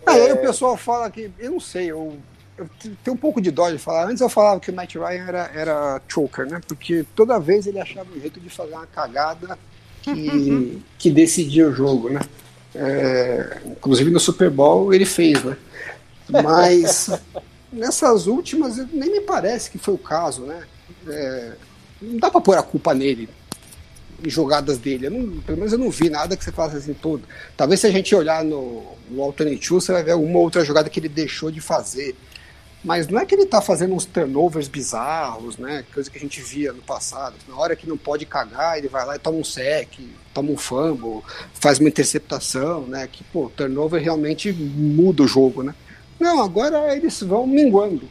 [0.07, 0.27] Ah, é...
[0.27, 2.17] Aí o pessoal fala que, eu não sei, eu,
[2.57, 2.69] eu
[3.03, 4.07] tenho um pouco de dó de falar.
[4.07, 6.61] Antes eu falava que o Matt Ryan era, era choker, né?
[6.67, 9.59] Porque toda vez ele achava um jeito de fazer uma cagada
[10.03, 12.21] que, que decidia o jogo, né?
[12.75, 15.57] É, inclusive no Super Bowl ele fez, né?
[16.29, 17.11] Mas
[17.73, 20.63] nessas últimas nem me parece que foi o caso, né?
[21.09, 21.53] É,
[22.01, 23.29] não dá para pôr a culpa nele
[24.27, 25.09] jogadas dele.
[25.09, 27.23] Não, pelo menos eu não vi nada que você faça assim todo.
[27.57, 31.01] Talvez se a gente olhar no, no Alternate você vai ver alguma outra jogada que
[31.01, 32.17] ele deixou de fazer.
[32.83, 35.85] Mas não é que ele tá fazendo uns turnovers bizarros, né?
[35.93, 37.35] Coisa que a gente via no passado.
[37.47, 40.01] Na hora que não pode cagar, ele vai lá e toma um sec,
[40.33, 43.07] toma um fumble, faz uma interceptação, né?
[43.11, 45.75] Que, pô, turnover realmente muda o jogo, né?
[46.19, 48.09] Não, agora eles vão minguando.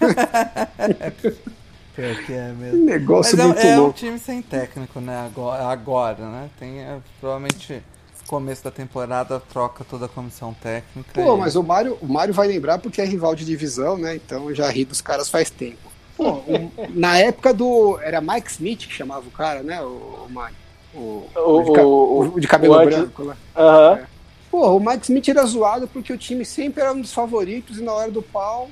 [1.94, 2.84] Pior que é mesmo.
[2.84, 3.90] negócio Mas é, muito é louco.
[3.90, 5.26] um time sem técnico, né?
[5.26, 6.50] Agora, agora né?
[6.58, 7.82] Tem é, provavelmente
[8.26, 11.12] começo da temporada troca toda a comissão técnica.
[11.12, 11.38] Pô, e...
[11.38, 14.16] mas o Mário, o Mário vai lembrar porque é rival de divisão, né?
[14.16, 15.92] Então eu já ri dos caras faz tempo.
[16.16, 16.42] Pô,
[16.90, 17.98] na época do.
[18.00, 19.82] Era Mike Smith que chamava o cara, né?
[19.82, 20.56] O, o Mário.
[20.94, 23.36] O, o, o, de, o, o de cabelo branco lá.
[23.56, 23.98] Aham.
[23.98, 24.06] É.
[24.50, 27.82] Pô, o Mike Smith era zoado porque o time sempre era um dos favoritos e
[27.82, 28.68] na hora do pau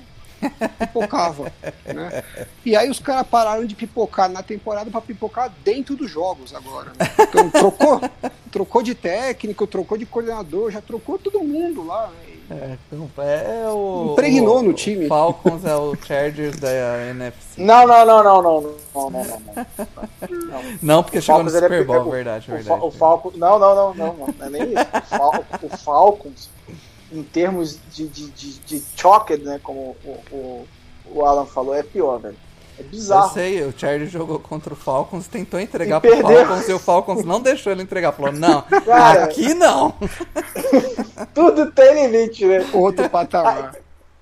[0.78, 1.52] pipocava.
[1.86, 2.24] né?
[2.64, 6.92] E aí os caras pararam de pipocar na temporada para pipocar dentro dos jogos agora.
[6.98, 7.06] Né?
[7.20, 8.00] Então trocou,
[8.50, 12.08] trocou de técnico, trocou de coordenador, já trocou todo mundo lá.
[12.08, 12.30] Né?
[12.50, 14.08] É, então, é o.
[14.12, 15.06] Impregnou o, no time.
[15.06, 16.68] Falcons é o Chargers da
[17.08, 17.62] NFC.
[17.62, 18.60] Não, não, não, não, não.
[18.92, 19.40] Não, não, não.
[20.28, 22.84] Não, não porque chegou no é Super Bowl, é, verdade, o, verdade.
[22.84, 23.36] O, Falcons.
[23.36, 24.34] Não, não, não, não, não.
[24.36, 24.82] Não é nem isso.
[24.82, 26.50] O, Fal, o Falcons
[27.12, 29.60] em termos de, de, de, de choked, né?
[29.62, 30.68] Como o, o,
[31.06, 32.36] o, Alan falou, é pior, velho.
[32.78, 33.26] É bizarro.
[33.26, 36.46] Eu sei, o Charlie jogou contra o Falcons, tentou entregar e pro perdeu.
[36.46, 38.12] Falcons e o Falcons não deixou ele entregar.
[38.12, 39.94] Falou, não, Cara, aqui não.
[41.34, 42.66] tudo tem limite, né?
[42.72, 43.74] Outro patamar.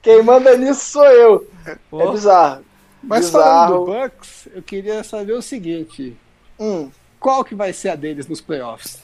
[0.02, 1.48] Quem manda nisso sou eu.
[1.66, 2.64] É bizarro.
[3.02, 3.86] Mas bizarro.
[3.86, 6.16] falando do Bucks, eu queria saber o seguinte.
[6.58, 6.90] Hum.
[7.20, 9.02] Qual que vai ser a deles nos playoffs?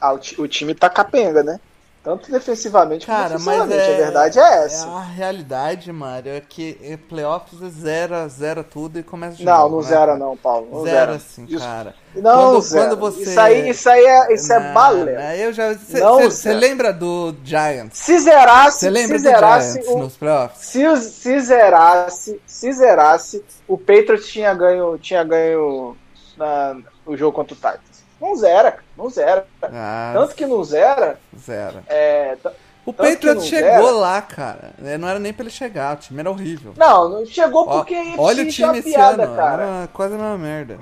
[0.00, 1.60] Ah, o, o time tá capenga, né?
[2.04, 3.80] Tanto defensivamente Cara, como ofensivamente.
[3.80, 4.86] Mas é, a verdade é essa.
[4.86, 9.70] É a realidade, Mário, é que playoffs é zera, zera tudo e começa de Não,
[9.70, 9.88] novo, não né?
[9.88, 10.68] zera não, Paulo.
[10.70, 11.64] Não zera, zera sim, isso.
[11.64, 11.94] cara.
[12.14, 12.86] Não, quando, zera.
[12.88, 13.22] quando você...
[13.22, 15.46] Isso aí, isso aí é, isso é balé.
[15.46, 15.72] Eu já...
[15.72, 17.96] Você lembra do Giants?
[17.96, 18.80] Se zerasse...
[18.80, 20.60] Você lembra se do zerasse Giants o, nos playoffs?
[20.60, 25.96] Se, se zerasse, se zerasse, o Patriots tinha ganho, tinha ganho
[26.36, 26.76] na,
[27.06, 27.93] o jogo contra o Titans.
[28.24, 29.46] Não zera, não zera.
[29.62, 31.18] Ah, Tanto que não zera.
[31.38, 31.84] Zera.
[31.86, 32.38] É,
[32.86, 33.90] o Patriots chegou era.
[33.90, 34.72] lá, cara.
[34.82, 36.72] É, não era nem pra ele chegar, o time era horrível.
[36.74, 39.62] Não, não chegou porque Ó, Olha o time esse piada, ano, cara.
[39.62, 40.78] Era quase a mesma merda.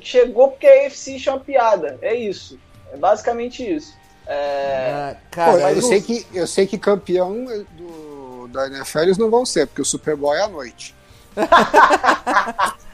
[0.00, 1.98] Chegou porque a UFC é uma piada.
[2.00, 2.60] É isso.
[2.92, 3.92] É basicamente isso.
[4.24, 4.92] É...
[4.92, 9.30] Ah, cara, Pô, eu, sei que, eu sei que campeão do, da NFL eles não
[9.30, 10.94] vão ser, porque o Super Bowl é à noite.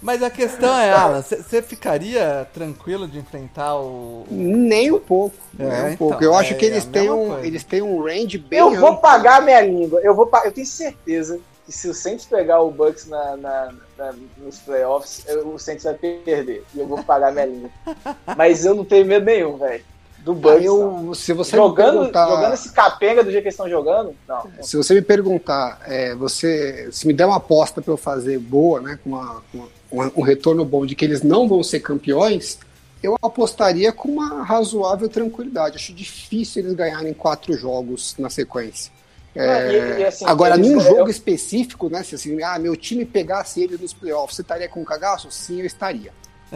[0.00, 4.26] Mas a questão é, Alan, você ficaria tranquilo de enfrentar o.
[4.30, 5.36] Nem um pouco.
[5.58, 6.24] É, nem um então, pouco.
[6.24, 8.58] Eu é, acho que eles, é têm um, eles têm um range bem.
[8.58, 10.00] Eu vou pagar minha língua.
[10.02, 14.14] Eu, vou, eu tenho certeza que se o Saints pegar o Bucks na, na, na,
[14.36, 16.62] nos playoffs, eu, o Saints vai perder.
[16.74, 17.70] E eu vou pagar minha língua.
[18.36, 19.93] Mas eu não tenho medo nenhum, velho
[20.24, 20.64] do Bucks.
[20.64, 24.50] Eu, se você jogando, jogando esse capenga do jeito que eles estão jogando, não.
[24.62, 28.80] Se você me perguntar, é, você se me der uma aposta para eu fazer boa,
[28.80, 32.58] né, com, uma, com uma, um retorno bom de que eles não vão ser campeões,
[33.02, 35.76] eu apostaria com uma razoável tranquilidade.
[35.76, 38.90] Acho difícil eles ganharem quatro jogos na sequência.
[39.36, 41.08] É, e, e assim, agora, num jogo eu...
[41.08, 42.02] específico, né?
[42.02, 45.30] Se assim, ah, meu time pegasse eles nos playoffs, você estaria com um cagaço?
[45.30, 46.12] Sim, eu estaria.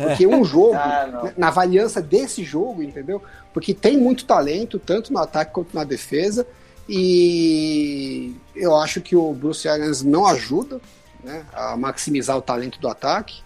[0.06, 3.22] Porque um jogo, ah, na avaliança desse jogo, entendeu?
[3.52, 6.46] Porque tem muito talento, tanto no ataque quanto na defesa,
[6.88, 10.80] e eu acho que o Bruce Arians não ajuda
[11.22, 13.42] né, a maximizar o talento do ataque,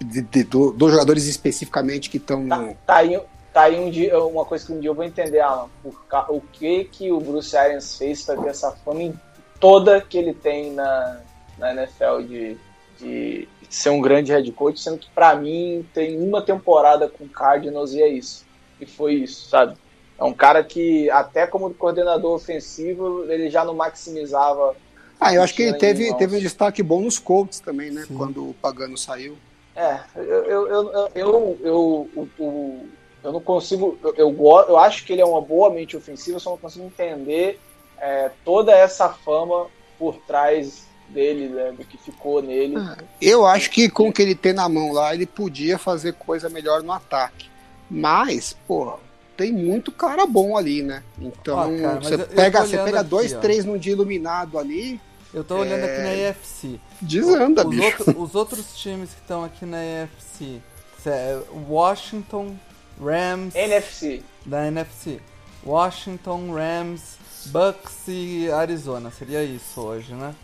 [0.00, 2.46] de, de, do, dos jogadores especificamente que estão.
[2.48, 3.20] Tá, tá, aí,
[3.52, 5.92] tá aí um dia, uma coisa que um dia eu vou entender, Alan, o,
[6.30, 9.12] o que, que o Bruce Arians fez para ter essa fama
[9.60, 11.20] toda que ele tem na,
[11.58, 12.56] na NFL de,
[12.98, 17.92] de ser um grande head coach, sendo que para mim tem uma temporada com Cardinals
[17.92, 18.44] e é isso.
[18.80, 19.76] E foi isso, sabe?
[20.18, 24.74] É um cara que até como coordenador ofensivo ele já não maximizava.
[25.20, 28.04] Ah, eu acho que ele teve, teve um destaque bom nos Colts também, né?
[28.06, 28.16] Sim.
[28.16, 29.36] Quando o Pagano saiu.
[29.74, 32.88] É, eu, eu, eu, eu, eu,
[33.22, 33.98] Eu não consigo.
[34.02, 37.58] Eu, eu, eu acho que ele é uma boa mente ofensiva, só não consigo entender
[37.98, 39.66] é, toda essa fama
[39.98, 42.76] por trás dele, né, do que ficou nele.
[42.76, 46.14] Ah, eu acho que com o que ele tem na mão lá, ele podia fazer
[46.14, 47.48] coisa melhor no ataque.
[47.90, 48.98] Mas, pô,
[49.36, 51.02] tem muito cara bom ali, né?
[51.20, 53.38] Então, ah, cara, você, pega, você pega aqui, dois, ó.
[53.38, 55.00] três num dia iluminado ali.
[55.32, 55.92] Eu tô olhando é...
[55.92, 56.80] aqui na EFC.
[57.00, 57.98] Desanda, os, bicho.
[57.98, 60.60] Outro, os outros times que estão aqui na EFC.
[61.04, 62.56] É Washington,
[63.00, 63.54] Rams.
[63.54, 64.22] NFC.
[64.44, 65.20] Da NFC.
[65.64, 69.10] Washington, Rams, Bucks e Arizona.
[69.10, 70.34] Seria isso hoje, né?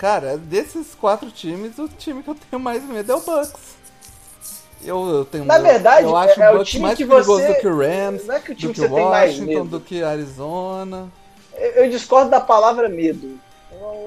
[0.00, 3.76] Cara, desses quatro times, o time que eu tenho mais medo é o Bucks.
[4.82, 7.48] Eu, eu tenho Na verdade, eu acho é, o Bucks mais perigoso você...
[7.48, 10.02] do que o Rams, não é que o time do que, que Washington, do que
[10.02, 11.12] Arizona.
[11.54, 13.38] Eu, eu discordo da palavra medo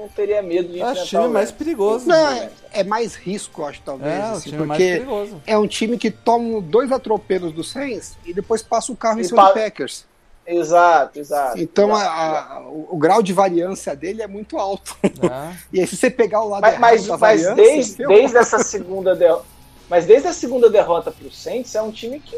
[0.04, 2.06] não teria medo de enfrentar o time mais perigoso.
[2.06, 4.12] Não, é, é, mais risco, acho, talvez.
[4.12, 5.02] É, assim, porque
[5.46, 9.22] é um time que toma dois atropelos do Saints e depois passa o carro e
[9.22, 9.48] em cima pa...
[9.48, 10.04] do Packers.
[10.46, 11.58] Exato, exato.
[11.58, 14.96] Então exato, a, a, o, o, grau de variância dele é muito alto.
[15.02, 15.56] É.
[15.72, 19.14] e aí se você pegar o lado mas, mas, da mas desde, desde essa segunda
[19.16, 19.46] derrota,
[19.88, 22.36] mas desde a segunda derrota para o Saints é um time que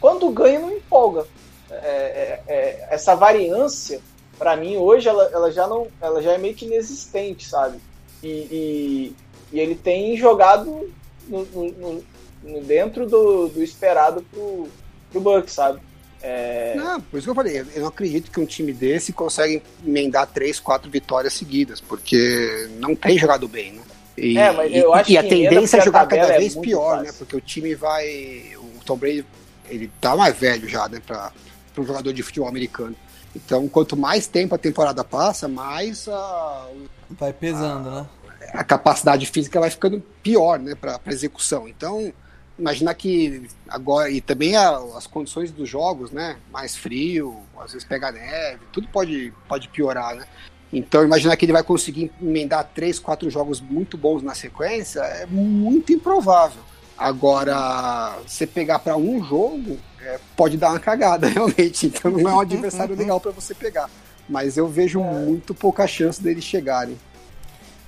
[0.00, 1.26] quando ganha não empolga.
[1.70, 4.00] É, é, é essa variância
[4.36, 7.78] para mim hoje ela, ela já não ela já é meio que inexistente sabe
[8.24, 9.16] e, e,
[9.52, 10.90] e ele tem jogado
[11.28, 12.02] no, no,
[12.42, 14.68] no, dentro do, do esperado pro,
[15.12, 15.80] pro Bucks sabe
[16.22, 16.74] é...
[16.76, 20.26] Não, por isso que eu falei, eu não acredito que um time desse consegue emendar
[20.26, 23.82] três, quatro vitórias seguidas, porque não tem jogado bem, né?
[24.16, 26.98] E, é, mas eu acho e, a tendência é jogar cada é vez é pior,
[26.98, 27.04] fácil.
[27.04, 27.12] né?
[27.18, 28.54] Porque o time vai.
[28.56, 29.24] O Tom Brady,
[29.68, 31.00] ele tá mais velho já, né?
[31.06, 31.32] Para
[31.78, 32.94] um jogador de futebol americano.
[33.34, 36.68] Então, quanto mais tempo a temporada passa, mais a,
[37.08, 38.06] vai pesando, a, né?
[38.52, 41.68] A capacidade física vai ficando pior, né, para execução.
[41.68, 42.12] Então,
[42.60, 47.86] imaginar que agora e também a, as condições dos jogos, né, mais frio, às vezes
[47.86, 50.26] pega neve, tudo pode pode piorar, né?
[50.72, 55.26] Então, imaginar que ele vai conseguir emendar três, quatro jogos muito bons na sequência é
[55.26, 56.62] muito improvável.
[56.96, 61.86] Agora, você pegar para um jogo, é, pode dar uma cagada, realmente.
[61.86, 63.90] Então não é um adversário legal para você pegar.
[64.28, 65.10] Mas eu vejo é.
[65.10, 66.96] muito pouca chance deles chegarem.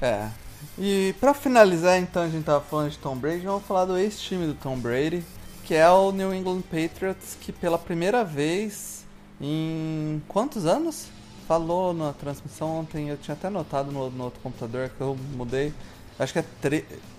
[0.01, 0.29] É.
[0.79, 4.47] E para finalizar, então, a gente tava falando de Tom Brady, vamos falar do ex-time
[4.47, 5.25] do Tom Brady,
[5.65, 9.05] que é o New England Patriots, que pela primeira vez
[9.41, 11.07] em quantos anos?
[11.49, 15.73] Falou na transmissão ontem, eu tinha até notado no, no outro computador que eu mudei.
[16.19, 16.45] Acho que é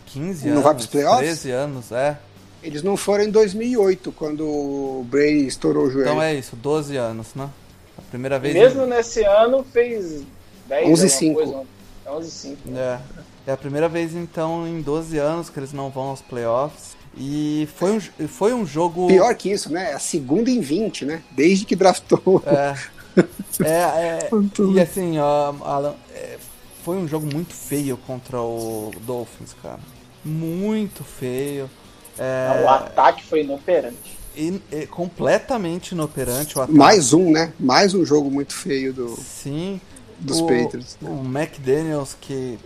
[0.06, 0.56] 15 anos.
[0.56, 1.42] Não vai pros playoffs?
[1.42, 2.18] 13 anos, é.
[2.64, 6.10] Eles não foram em 2008, quando o Bray estourou o joelho.
[6.10, 7.50] Então é isso, 12 anos, né?
[7.98, 8.54] A primeira vez.
[8.54, 8.88] Mesmo em...
[8.88, 10.24] nesse ano fez
[10.68, 11.66] 10 11 5.
[12.08, 12.70] 11 5.
[12.78, 13.00] É.
[13.46, 16.96] É a primeira vez então em 12 anos que eles não vão aos playoffs.
[17.16, 19.08] E foi um, foi um jogo.
[19.08, 19.92] Pior que isso, né?
[19.92, 21.22] É a segunda em 20, né?
[21.32, 22.42] Desde que draftou.
[22.46, 22.76] É.
[23.64, 24.30] É, é
[24.74, 26.40] e assim, ó, Alan, é,
[26.84, 29.80] foi um jogo muito feio contra o Dolphins, cara.
[30.26, 31.70] Muito feio.
[32.18, 32.64] É...
[32.66, 34.18] O ataque foi inoperante.
[34.36, 36.76] In, é, completamente inoperante o ataque.
[36.76, 37.54] Mais um, né?
[37.60, 39.10] Mais um jogo muito feio do.
[39.10, 39.80] Sim.
[40.18, 40.98] Dos o, Patriots.
[41.00, 41.10] Né?
[41.10, 42.58] O McDaniels que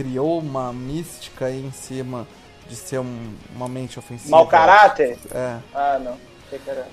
[0.00, 2.26] criou uma mística aí em cima
[2.66, 4.30] de ser um, uma mente ofensiva.
[4.30, 5.18] Mau caráter?
[5.30, 5.56] É.
[5.74, 6.16] Ah, não.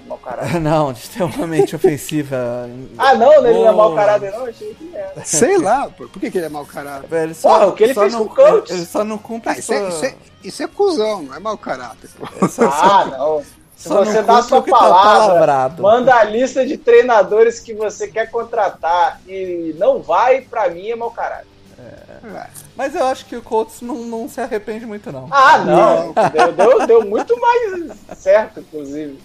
[0.05, 0.59] Mau caráter.
[0.59, 2.69] não, de ter uma mente ofensiva.
[2.97, 4.45] ah, não, ele não é mau caráter, não?
[4.45, 5.23] Achei que era.
[5.23, 7.11] Sei lá, por, por que, que ele é mau caráter?
[7.11, 8.73] Ele só, Porra, o que ele fez não, com o coach?
[8.73, 11.57] Ele só não cumpre ah, isso, é, isso, é, isso é cuzão, não é mau
[11.57, 12.09] caráter.
[12.49, 13.43] Só, ah, não.
[13.77, 18.29] Se você dá sua tá palavra, tá manda a lista de treinadores que você quer
[18.29, 21.56] contratar e não vai, pra mim é mau caráter.
[21.79, 22.47] É.
[22.75, 25.27] Mas eu acho que o Colts não, não se arrepende muito, não.
[25.31, 26.13] Ah, não.
[26.31, 29.19] Deu, deu, deu muito mais certo, inclusive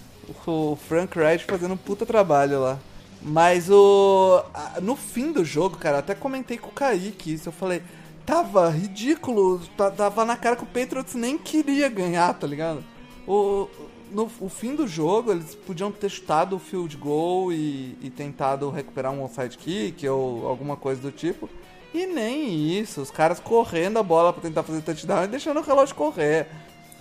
[0.45, 2.79] o Frank Wright fazendo um puta trabalho lá.
[3.21, 4.43] Mas o.
[4.81, 7.49] No fim do jogo, cara, até comentei com o Kaique isso.
[7.49, 7.81] Eu falei,
[8.25, 9.61] tava ridículo,
[9.95, 12.83] tava na cara que o Patriots nem queria ganhar, tá ligado?
[13.25, 13.69] O,
[14.11, 18.69] no o fim do jogo, eles podiam ter chutado o field goal e, e tentado
[18.69, 21.49] recuperar um onside kick ou alguma coisa do tipo.
[21.93, 25.63] E nem isso, os caras correndo a bola para tentar fazer touchdown e deixando o
[25.63, 26.47] relógio correr.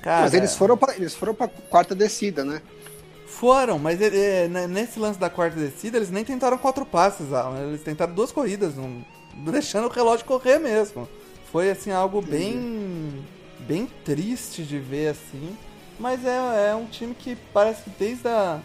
[0.02, 2.60] Cara, Mas eles foram pra, eles foram pra quarta descida, né?
[3.26, 7.68] Foram, mas ele, é, nesse lance da quarta descida, eles nem tentaram quatro passes, Alan.
[7.68, 11.08] Eles tentaram duas corridas, não, deixando o relógio correr mesmo.
[11.50, 13.24] Foi assim algo bem
[13.60, 15.56] bem triste de ver assim.
[15.98, 18.60] Mas é, é um time que parece que desde a.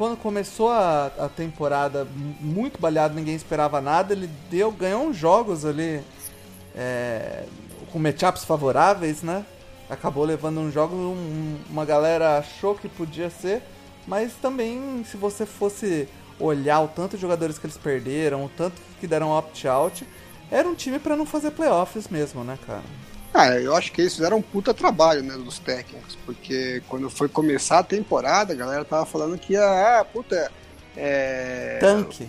[0.00, 2.08] Quando começou a, a temporada
[2.40, 6.00] muito baleado, ninguém esperava nada, ele deu, ganhou uns jogos ali
[6.74, 7.44] é,
[7.92, 9.44] com matchups favoráveis, né?
[9.90, 13.62] Acabou levando um jogo, um, uma galera achou que podia ser
[14.06, 18.80] Mas também, se você fosse olhar o tanto de jogadores que eles perderam, o tanto
[18.98, 20.08] que deram opt-out,
[20.50, 22.80] era um time para não fazer playoffs mesmo, né, cara?
[23.32, 27.28] Ah, eu acho que eles fizeram um puta trabalho, né, dos técnicos, porque quando foi
[27.28, 29.62] começar a temporada, a galera tava falando que ia,
[30.00, 30.50] ah, puta,
[30.96, 31.78] é...
[31.80, 32.28] Tanque.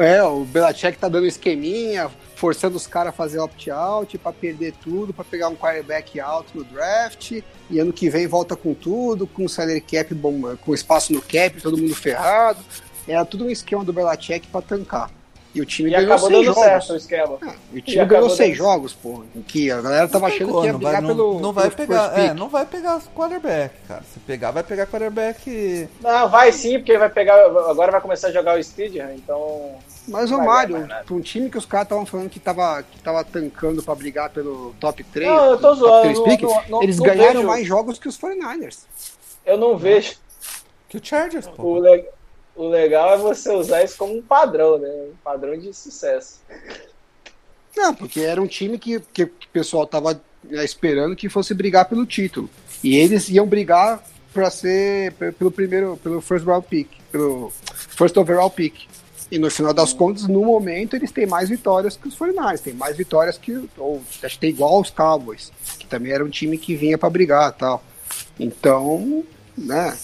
[0.00, 5.12] É, o Belichick tá dando esqueminha, forçando os caras a fazer opt-out para perder tudo,
[5.12, 9.46] para pegar um quarterback alto no draft, e ano que vem volta com tudo, com
[9.46, 12.58] salary cap bom, com espaço no cap, todo mundo ferrado.
[13.06, 15.10] Era tudo um esquema do Belichick para tancar.
[15.52, 16.70] E o time e ganhou acabou seis dando jogos.
[16.70, 17.38] certo o esquema.
[17.42, 18.66] Ah, e o time e ganhou seis dando...
[18.66, 19.24] jogos, pô.
[19.48, 21.40] Que a galera tava achando que ia brigar não, pelo.
[21.40, 24.02] Não vai pelo pegar, é, não vai pegar quarterback, cara.
[24.12, 25.88] Se pegar, vai pegar quarterback.
[26.00, 27.34] Não, vai sim, porque vai pegar.
[27.68, 29.74] Agora vai começar a jogar o Steed, então.
[30.06, 33.22] Mas o Mário, pra um time que os caras estavam falando que tava, que tava
[33.24, 37.40] tancando pra brigar pelo top 3, não, eu tô zoando, pick, não, não, eles ganharam
[37.40, 37.46] vejo.
[37.46, 38.80] mais jogos que os 49ers.
[39.44, 40.14] Eu não vejo.
[40.88, 41.62] Que o Chargers, pô.
[41.62, 42.04] O, le
[42.60, 44.88] o legal é você usar isso como um padrão, né?
[44.88, 46.40] Um padrão de sucesso.
[47.74, 51.88] Não, porque era um time que, que o pessoal tava né, esperando que fosse brigar
[51.88, 52.50] pelo título.
[52.84, 54.04] E eles iam brigar
[54.34, 58.86] para ser pelo primeiro, pelo first round pick, pelo first overall pick.
[59.30, 62.74] E no final das contas, no momento, eles têm mais vitórias que os 49 tem
[62.74, 66.58] mais vitórias que, ou acho que tem igual aos Cowboys, que também era um time
[66.58, 67.82] que vinha para brigar tal.
[68.38, 69.24] Então,
[69.56, 69.96] né,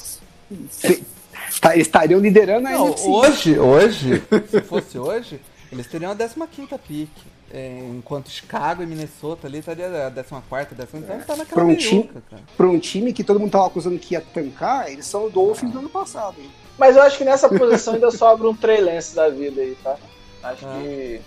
[1.76, 3.08] estariam liderando a Não, NFC.
[3.08, 5.40] Hoje, hoje, se fosse hoje,
[5.70, 7.10] eles teriam a 15 pick.
[7.48, 11.76] É, enquanto Chicago e Minnesota ali estaria a 14, 10 então tá naquela pra um,
[11.76, 12.42] time, cara.
[12.56, 15.70] pra um time que todo mundo tava acusando que ia tancar, eles são o Dolphins
[15.70, 15.72] ah.
[15.74, 16.34] do ano passado.
[16.40, 16.50] Hein?
[16.76, 19.96] Mas eu acho que nessa posição ainda sobra um Trey Lance da vida aí, tá?
[20.42, 20.78] Acho ah.
[20.82, 21.20] que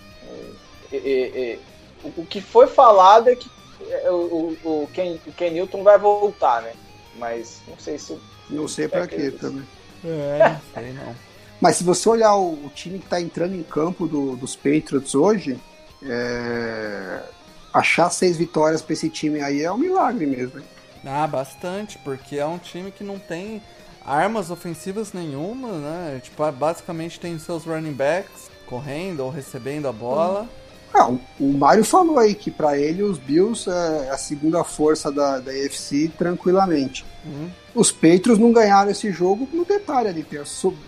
[0.92, 1.60] é, é, é,
[2.18, 3.50] o que foi falado é que
[3.90, 6.74] é, o, o, o, Ken, o Ken Newton vai voltar, né?
[7.16, 8.18] Mas não sei se.
[8.50, 9.64] Não sei pra quê também.
[10.04, 11.16] É, não sei não.
[11.60, 15.14] Mas se você olhar o, o time que está entrando em campo do, dos Patriots
[15.14, 15.60] hoje,
[16.04, 17.22] é...
[17.74, 20.60] achar seis vitórias para esse time aí é um milagre mesmo.
[20.60, 20.66] Hein?
[21.06, 23.62] Ah, bastante, porque é um time que não tem
[24.06, 26.20] armas ofensivas nenhuma, né?
[26.24, 30.48] Tipo, basicamente tem seus running backs correndo ou recebendo a bola.
[30.94, 31.08] Ah,
[31.40, 35.52] o Mário falou aí que para ele os Bills é a segunda força da, da
[35.52, 37.06] UFC tranquilamente.
[37.26, 37.50] Uhum.
[37.74, 40.26] Os Patriots não ganharam esse jogo no detalhe ali.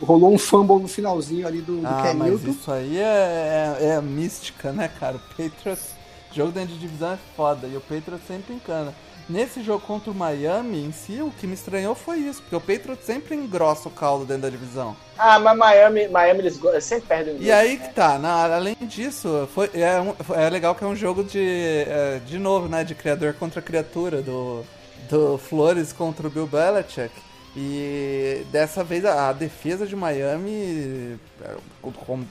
[0.02, 3.86] Rolou um fumble no finalzinho ali do, do ah, Ken mas Isso aí é, é,
[3.96, 5.18] é mística, né, cara?
[5.18, 5.96] O Patriots,
[6.32, 8.94] jogo dentro de divisão é foda e o Patriots sempre encana.
[9.30, 12.60] Nesse jogo contra o Miami em si, o que me estranhou foi isso, porque o
[12.60, 14.96] Patriots sempre engrossa o caldo dentro da divisão.
[15.18, 17.38] Ah, mas Miami, Miami eles sempre perdem.
[17.40, 17.88] E aí né?
[17.88, 18.20] que tá,
[18.54, 22.68] além disso, foi, é, um, é legal que é um jogo de, é, de novo,
[22.68, 24.66] né, de criador contra criatura, do,
[25.12, 27.12] do Flores contra o Bill Belichick.
[27.56, 31.56] E dessa vez a, defesa de Miami é,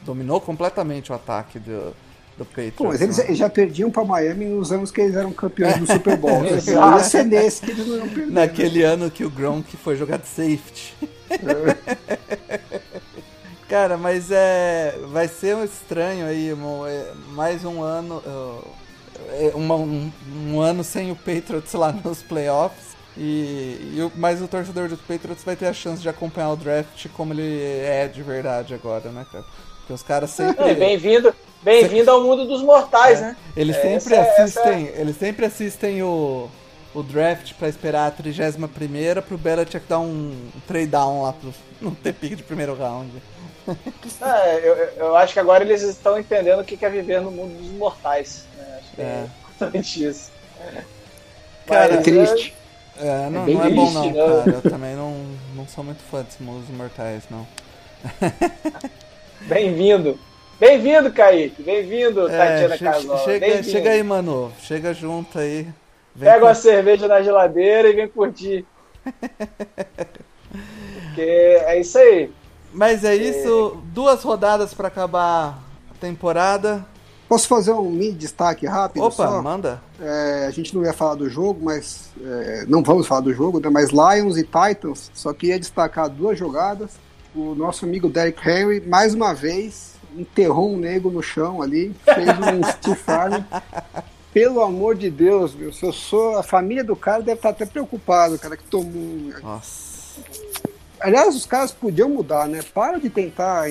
[0.02, 1.94] dominou completamente o ataque do,
[2.38, 2.76] do Patriots.
[2.76, 3.34] Pô, mas eles né?
[3.34, 6.40] já perdiam para Miami nos anos que eles eram campeões do Super Bowl.
[6.42, 6.58] Né?
[6.66, 8.32] Ia ser nesse que eles não iam perder.
[8.32, 8.86] Naquele né?
[8.86, 10.94] ano que o Gronk foi jogar de safety.
[11.30, 12.00] É.
[13.68, 14.98] Cara, mas é.
[15.12, 18.22] Vai ser um estranho aí, é, mais um ano.
[18.26, 18.79] É,
[19.54, 20.10] uma, um,
[20.46, 22.90] um, ano sem o Patriots lá nos playoffs.
[23.16, 27.06] E, e, mas o torcedor do Patriots vai ter a chance de acompanhar o draft
[27.16, 29.44] como ele é de verdade agora, né, cara?
[29.80, 30.74] Porque os caras sempre.
[30.74, 33.22] Bem-vindo bem-vindo ao mundo dos mortais, é.
[33.22, 33.36] né?
[33.56, 34.88] Eles sempre essa, assistem.
[34.88, 35.00] Essa...
[35.00, 36.48] Eles sempre assistem o,
[36.94, 40.34] o draft pra esperar a 31 primeira pro Belichick dar um
[40.66, 43.10] trade down lá pro não ter pique de primeiro round.
[44.22, 44.74] É, eu,
[45.06, 48.46] eu acho que agora eles estão entendendo o que é viver no mundo dos mortais.
[49.00, 50.30] É, é importante isso.
[51.66, 52.54] Cara, é triste.
[52.98, 54.12] É, não é, não é bom não, né?
[54.12, 54.50] cara.
[54.56, 55.24] Eu também não,
[55.54, 57.46] não sou muito fã desse mundo dos mortais, não.
[59.48, 60.18] Bem-vindo.
[60.58, 61.62] Bem-vindo, Kaique.
[61.62, 63.18] Bem-vindo, é, Tatiana che Casola.
[63.24, 64.52] Chega, chega aí, mano.
[64.60, 65.62] Chega junto aí.
[66.14, 66.46] Vem Pega com...
[66.46, 68.66] uma cerveja na geladeira e vem curtir.
[71.06, 72.30] Porque é isso aí.
[72.72, 73.78] Mas é isso.
[73.78, 73.80] É...
[73.94, 75.58] Duas rodadas para acabar
[75.90, 76.84] a temporada.
[77.30, 79.04] Posso fazer um mini destaque rápido?
[79.04, 79.40] Opa, só?
[79.40, 79.80] manda.
[80.00, 82.10] É, a gente não ia falar do jogo, mas.
[82.20, 83.70] É, não vamos falar do jogo, né?
[83.70, 86.90] Mas Lions e Titans, só queria destacar duas jogadas.
[87.32, 92.28] O nosso amigo Derek Henry, mais uma vez, enterrou um nego no chão ali, fez
[92.30, 93.04] um stiff
[94.34, 96.36] Pelo amor de Deus, meu, se eu sou.
[96.36, 99.32] A família do cara deve estar até preocupado, cara, que tomou.
[99.40, 100.20] Nossa.
[100.98, 102.58] Aliás, os caras podiam mudar, né?
[102.74, 103.70] Para de tentar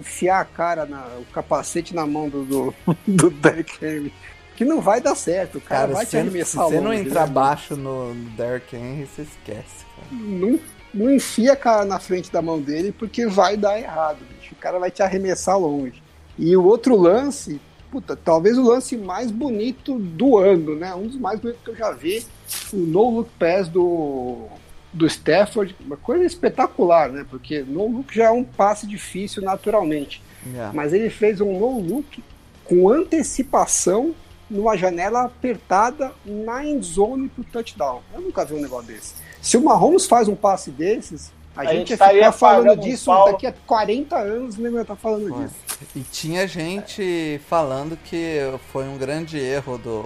[0.00, 2.74] enfiar a cara, na, o capacete na mão do, do,
[3.06, 4.12] do Derek Henry.
[4.56, 5.58] que não vai dar certo.
[5.58, 7.32] O cara, cara vai te arremessar Se você não entrar né?
[7.32, 9.84] baixo no, no Derrick Henry, você esquece.
[9.94, 10.08] Cara.
[10.10, 10.60] Não,
[10.92, 14.18] não enfia a cara na frente da mão dele porque vai dar errado.
[14.18, 14.54] Bicho.
[14.54, 16.02] O cara vai te arremessar longe.
[16.38, 20.94] E o outro lance, puta, talvez o lance mais bonito do ano, né?
[20.94, 22.24] Um dos mais bonitos que eu já vi.
[22.72, 24.48] O no look pass do,
[24.92, 27.24] do Stafford, uma coisa espetacular, né?
[27.28, 30.22] Porque no look já é um passe difícil naturalmente.
[30.46, 30.72] Yeah.
[30.74, 32.22] Mas ele fez um no look
[32.64, 34.14] com antecipação
[34.48, 38.02] numa janela apertada na end zone pro touchdown.
[38.12, 39.14] Eu nunca vi um negócio desse.
[39.40, 43.12] Se o Mahomes faz um passe desses, a, a gente, gente ia ficar falando disso
[43.12, 45.54] um daqui a 40 anos, nem vai estar falando disso.
[45.94, 48.38] E tinha gente falando que
[48.72, 50.04] foi um grande erro do,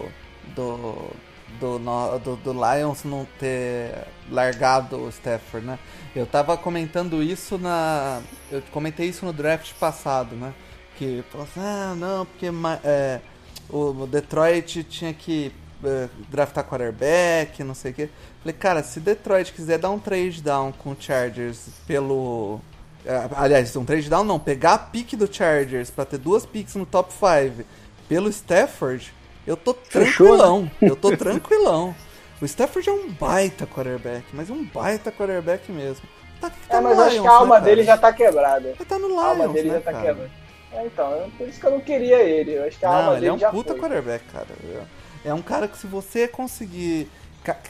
[0.55, 0.95] do,
[1.61, 1.78] do,
[2.18, 5.78] do, do Lions não ter largado o Stafford, né?
[6.14, 8.20] Eu tava comentando isso na.
[8.50, 10.55] Eu comentei isso no draft passado, né?
[10.96, 12.46] Que falou assim, ah, não, porque
[12.84, 13.20] é,
[13.68, 15.52] o Detroit tinha que
[15.82, 18.11] é, draftar quarterback, não sei o quê.
[18.40, 22.61] Falei, cara, se Detroit quiser dar um trade down com o Chargers pelo.
[23.05, 26.74] É, aliás, um trade down não, pegar a pique do Chargers para ter duas picks
[26.74, 27.64] no top 5
[28.09, 29.12] pelo Stafford,
[29.47, 30.62] eu tô tranquilão.
[30.62, 30.88] Fechou, né?
[30.90, 31.95] Eu tô tranquilão.
[32.40, 36.07] O Stafford é um baita quarterback, mas é um baita quarterback mesmo.
[36.40, 38.68] Tá, tá é, mas Lions, acho que a alma né, dele já tá quebrada.
[38.68, 40.05] Ele tá no Lions, a alma dele né, já tá cara?
[40.05, 40.30] quebrada.
[40.72, 42.55] É, então, por isso que eu não queria ele.
[42.55, 43.80] Eu acho que a não, alma ele dele é um já puta foi.
[43.80, 44.47] quarterback, cara.
[45.24, 47.09] É um cara que se você conseguir.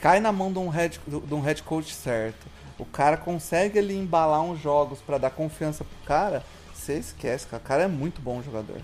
[0.01, 2.47] Cai na mão de um head, de um head coach certo.
[2.79, 6.43] O cara consegue ali embalar uns jogos para dar confiança pro cara.
[6.73, 7.63] Você esquece, cara.
[7.63, 8.77] O cara é muito bom jogador.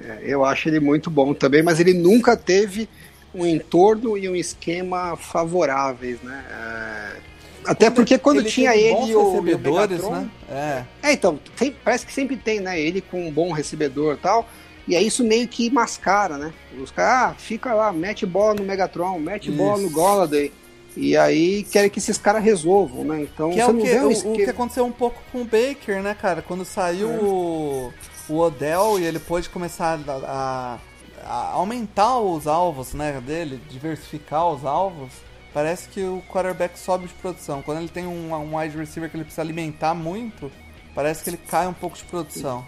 [0.00, 2.88] É, eu acho ele muito bom também, mas ele nunca teve
[3.34, 6.44] um entorno e um esquema favoráveis, né?
[6.50, 7.28] É...
[7.64, 10.30] Até porque quando ele tinha ele o recebedores, o né?
[10.48, 10.84] É.
[11.02, 12.80] é, então, tem, parece que sempre tem, né?
[12.80, 14.48] Ele com um bom recebedor e tal.
[14.86, 16.52] E aí isso meio que mascara, né?
[16.80, 19.58] Os caras, ah, fica lá, mete bola no Megatron, mete isso.
[19.58, 20.50] bola no Golladay.
[20.96, 23.20] E aí querem que esses caras resolvam, né?
[23.22, 26.16] Então que é o que, o, o, que aconteceu um pouco com o Baker, né,
[26.18, 26.40] cara?
[26.40, 27.18] Quando saiu é.
[27.18, 27.92] o,
[28.28, 30.78] o Odell e ele pôde começar a, a,
[31.24, 35.12] a, aumentar os alvos né, dele, diversificar os alvos,
[35.52, 37.62] parece que o quarterback sobe de produção.
[37.62, 40.50] Quando ele tem um, um wide receiver que ele precisa alimentar muito,
[40.94, 42.64] parece que ele cai um pouco de produção.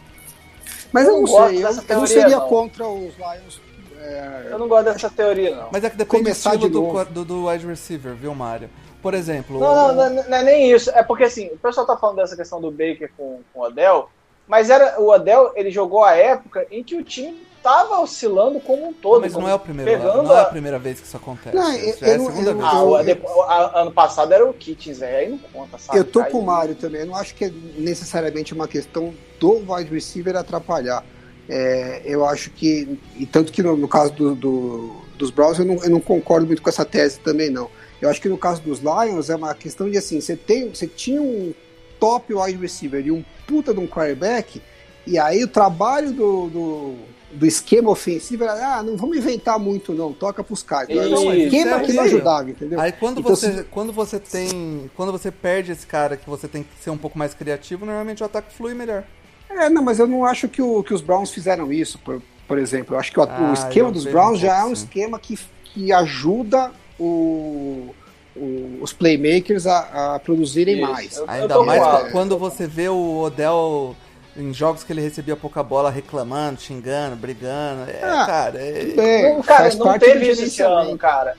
[0.92, 2.48] Mas eu, eu não sei, eu, eu, não seria não.
[2.48, 3.60] contra os Lions.
[4.00, 4.48] É...
[4.50, 5.68] Eu não gosto dessa teoria, não.
[5.70, 8.70] Mas é que depende Começar do estilo do, do, do, wide receiver, viu, Mário?
[9.02, 9.58] Por exemplo.
[9.58, 9.92] Não, o...
[9.92, 10.90] não, não, não, é nem isso.
[10.90, 14.08] É porque assim, o pessoal tá falando dessa questão do Baker com, com o Odell.
[14.50, 18.88] Mas era o Odell, ele jogou a época em que o time estava oscilando como
[18.88, 19.20] um todo.
[19.20, 21.54] Mas não é, o primeiro, não é a primeira vez que isso acontece.
[21.54, 22.68] Não, eu, é a segunda eu, vez.
[22.68, 26.00] Ah, eu, depois, a, ano passado era o Kittens, aí não conta, sabe?
[26.00, 27.02] Eu tô com o Mário também.
[27.02, 31.04] Eu não acho que é necessariamente uma questão do wide receiver atrapalhar.
[31.48, 35.64] É, eu acho que, e tanto que no, no caso do, do, dos Browns, eu
[35.64, 37.70] não, eu não concordo muito com essa tese também, não.
[38.02, 40.88] Eu acho que no caso dos Lions é uma questão de assim, você, tem, você
[40.88, 41.54] tinha um
[42.00, 44.60] top wide receiver e um puta de um quarterback,
[45.06, 46.94] e aí o trabalho do, do,
[47.32, 50.88] do esquema ofensivo era, ah, não vamos inventar muito não, toca pros caras.
[50.88, 52.80] Então, esquema é, que não ajudava, entendeu?
[52.80, 53.64] Aí quando, então, você, se...
[53.64, 57.18] quando você tem, quando você perde esse cara que você tem que ser um pouco
[57.18, 59.04] mais criativo, normalmente o ataque flui melhor.
[59.48, 62.56] É, não, mas eu não acho que, o, que os Browns fizeram isso, por, por
[62.56, 62.94] exemplo.
[62.94, 65.92] Eu acho que o, ah, o esquema dos Browns já é um esquema que, que
[65.92, 67.92] ajuda o,
[68.36, 70.92] o, os playmakers a, a produzirem Isso.
[70.92, 71.16] mais.
[71.16, 73.96] Eu, Ainda eu mais quando você vê o Odell
[74.36, 77.90] em jogos que ele recebia pouca bola reclamando, xingando, brigando.
[77.90, 78.84] É, ah, cara, é...
[78.84, 81.36] Bem, não, cara, não teve isso esse ano, cara.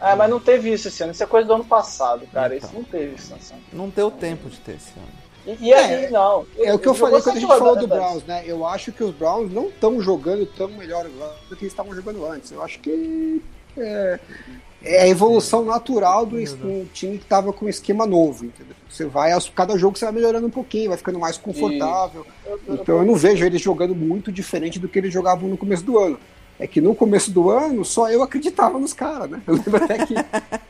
[0.00, 1.12] É, mas não teve isso esse ano.
[1.12, 2.56] Isso é coisa do ano passado, cara.
[2.56, 3.34] Então, isso não teve isso
[3.72, 5.20] Não deu tempo de ter esse ano.
[5.46, 6.46] E, e aí, é, não.
[6.58, 8.42] É o que eu falei quando a gente falou do Browns, né?
[8.46, 11.04] Eu acho que os Browns não estão jogando tão melhor
[11.48, 12.50] do que eles estavam jogando antes.
[12.52, 13.42] Eu acho que
[13.76, 14.18] é,
[14.82, 18.74] é a evolução natural do um time que estava com um esquema novo, entendeu?
[18.88, 22.26] Você vai, cada jogo você vai melhorando um pouquinho, vai ficando mais confortável.
[22.68, 25.98] Então eu não vejo eles jogando muito diferente do que eles jogavam no começo do
[25.98, 26.18] ano.
[26.58, 29.42] É que no começo do ano só eu acreditava nos caras, né?
[29.46, 30.14] Eu lembro até que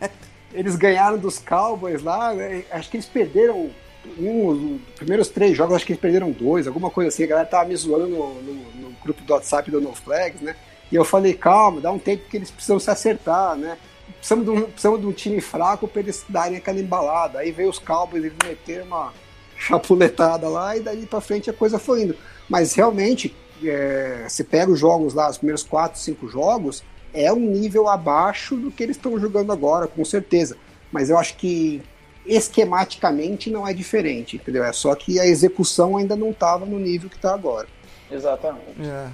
[0.52, 2.64] eles ganharam dos Cowboys lá, né?
[2.70, 3.70] acho que eles perderam
[4.18, 7.24] um, os primeiros três jogos, acho que eles perderam dois, alguma coisa assim.
[7.24, 10.56] A galera tava me zoando no, no, no grupo do WhatsApp do No Flags, né?
[10.90, 13.78] E eu falei, calma, dá um tempo que eles precisam se acertar, né?
[14.20, 17.38] Precisamos de um, precisamos de um time fraco para eles darem aquela embalada.
[17.38, 19.12] Aí veio os Cowboys, eles meteram uma
[19.56, 22.16] chapuletada lá e daí para frente a coisa foi indo.
[22.48, 23.34] Mas realmente,
[23.64, 26.82] é, você pega os jogos lá, os primeiros quatro, cinco jogos,
[27.14, 30.56] é um nível abaixo do que eles estão jogando agora, com certeza.
[30.92, 31.82] Mas eu acho que
[32.26, 34.64] esquematicamente não é diferente, entendeu?
[34.64, 37.66] É só que a execução ainda não estava no nível que está agora.
[38.10, 38.80] Exatamente.
[38.82, 39.08] É.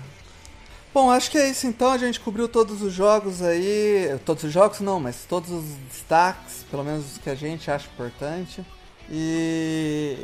[0.97, 1.93] Bom, acho que é isso então.
[1.93, 4.19] A gente cobriu todos os jogos aí.
[4.25, 7.87] Todos os jogos não, mas todos os destaques, pelo menos os que a gente acha
[7.87, 8.65] importante.
[9.11, 10.17] E,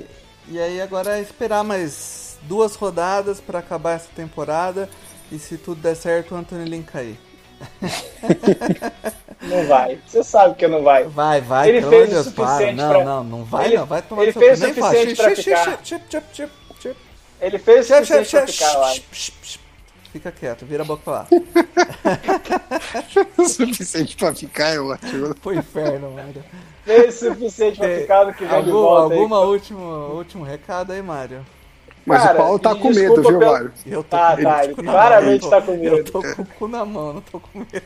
[0.49, 4.89] e aí agora é esperar mais duas rodadas para acabar essa temporada.
[5.31, 7.19] E se tudo der certo, o Anthony Lynn cair.
[9.43, 9.99] Não vai.
[10.07, 11.05] Você sabe que não vai.
[11.05, 11.69] Vai, vai.
[11.69, 13.05] Ele fez Deus, o suficiente para.
[13.05, 13.87] Não, não, não vai, ele, não.
[13.87, 15.81] Vai tomar Ele fez o suficiente para ficar.
[17.41, 18.95] Ele fez o suficiente para ficar lá.
[20.13, 21.27] Fica quieto, vira a boca pra lá.
[23.39, 25.35] o suficiente pra ficar é ótimo.
[25.41, 26.45] Foi inferno, Mário.
[26.87, 29.47] O suficiente pra ficar no que vem algum, de volta Alguma aí.
[29.47, 29.83] último,
[30.15, 31.47] último recado aí, Mário?
[32.05, 33.41] Mas Cara, o Paulo tá com medo, viu, pelo...
[33.41, 33.73] Mário?
[33.87, 35.97] Eu tô tá, com tá, ele claramente tá com medo.
[35.97, 37.83] Eu tô com o cu na mão, não tô com medo.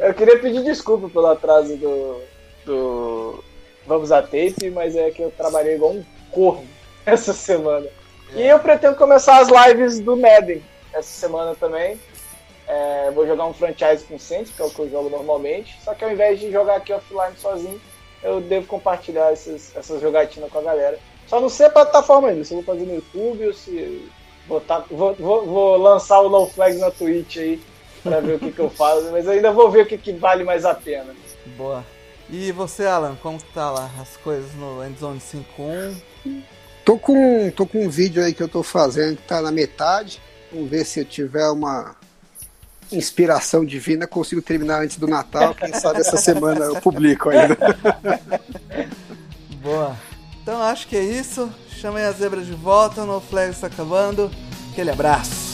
[0.00, 2.20] Eu queria pedir desculpa pelo atraso do,
[2.64, 3.44] do
[3.86, 6.66] Vamos a Tape, mas é que eu trabalhei igual um corno
[7.06, 7.86] essa semana.
[8.34, 11.98] E eu pretendo começar as lives do Madden essa semana também.
[12.66, 15.78] É, vou jogar um franchise com Saints, que é o que eu jogo normalmente.
[15.82, 17.80] Só que ao invés de jogar aqui offline sozinho,
[18.22, 20.98] eu devo compartilhar essas, essas jogatinas com a galera.
[21.26, 24.10] Só não sei a plataforma ainda, se eu vou fazer no YouTube ou se
[24.46, 27.62] botar, vou, vou, vou lançar o No Flag na Twitch aí
[28.02, 30.42] pra ver o que, que eu faço, mas ainda vou ver o que, que vale
[30.42, 31.14] mais a pena.
[31.56, 31.84] Boa.
[32.30, 36.42] E você, Alan, como tá lá as coisas no Endzone 5.1?
[36.88, 40.22] Tô com, tô com um vídeo aí que eu tô fazendo que tá na metade.
[40.50, 41.94] Vamos ver se eu tiver uma
[42.90, 45.54] inspiração divina, consigo terminar antes do Natal.
[45.54, 47.58] Quem sabe essa semana eu publico ainda.
[49.60, 49.94] Boa.
[50.42, 51.52] Então acho que é isso.
[51.68, 54.30] Chamei a zebra de volta, no flag está acabando.
[54.72, 55.47] Aquele abraço.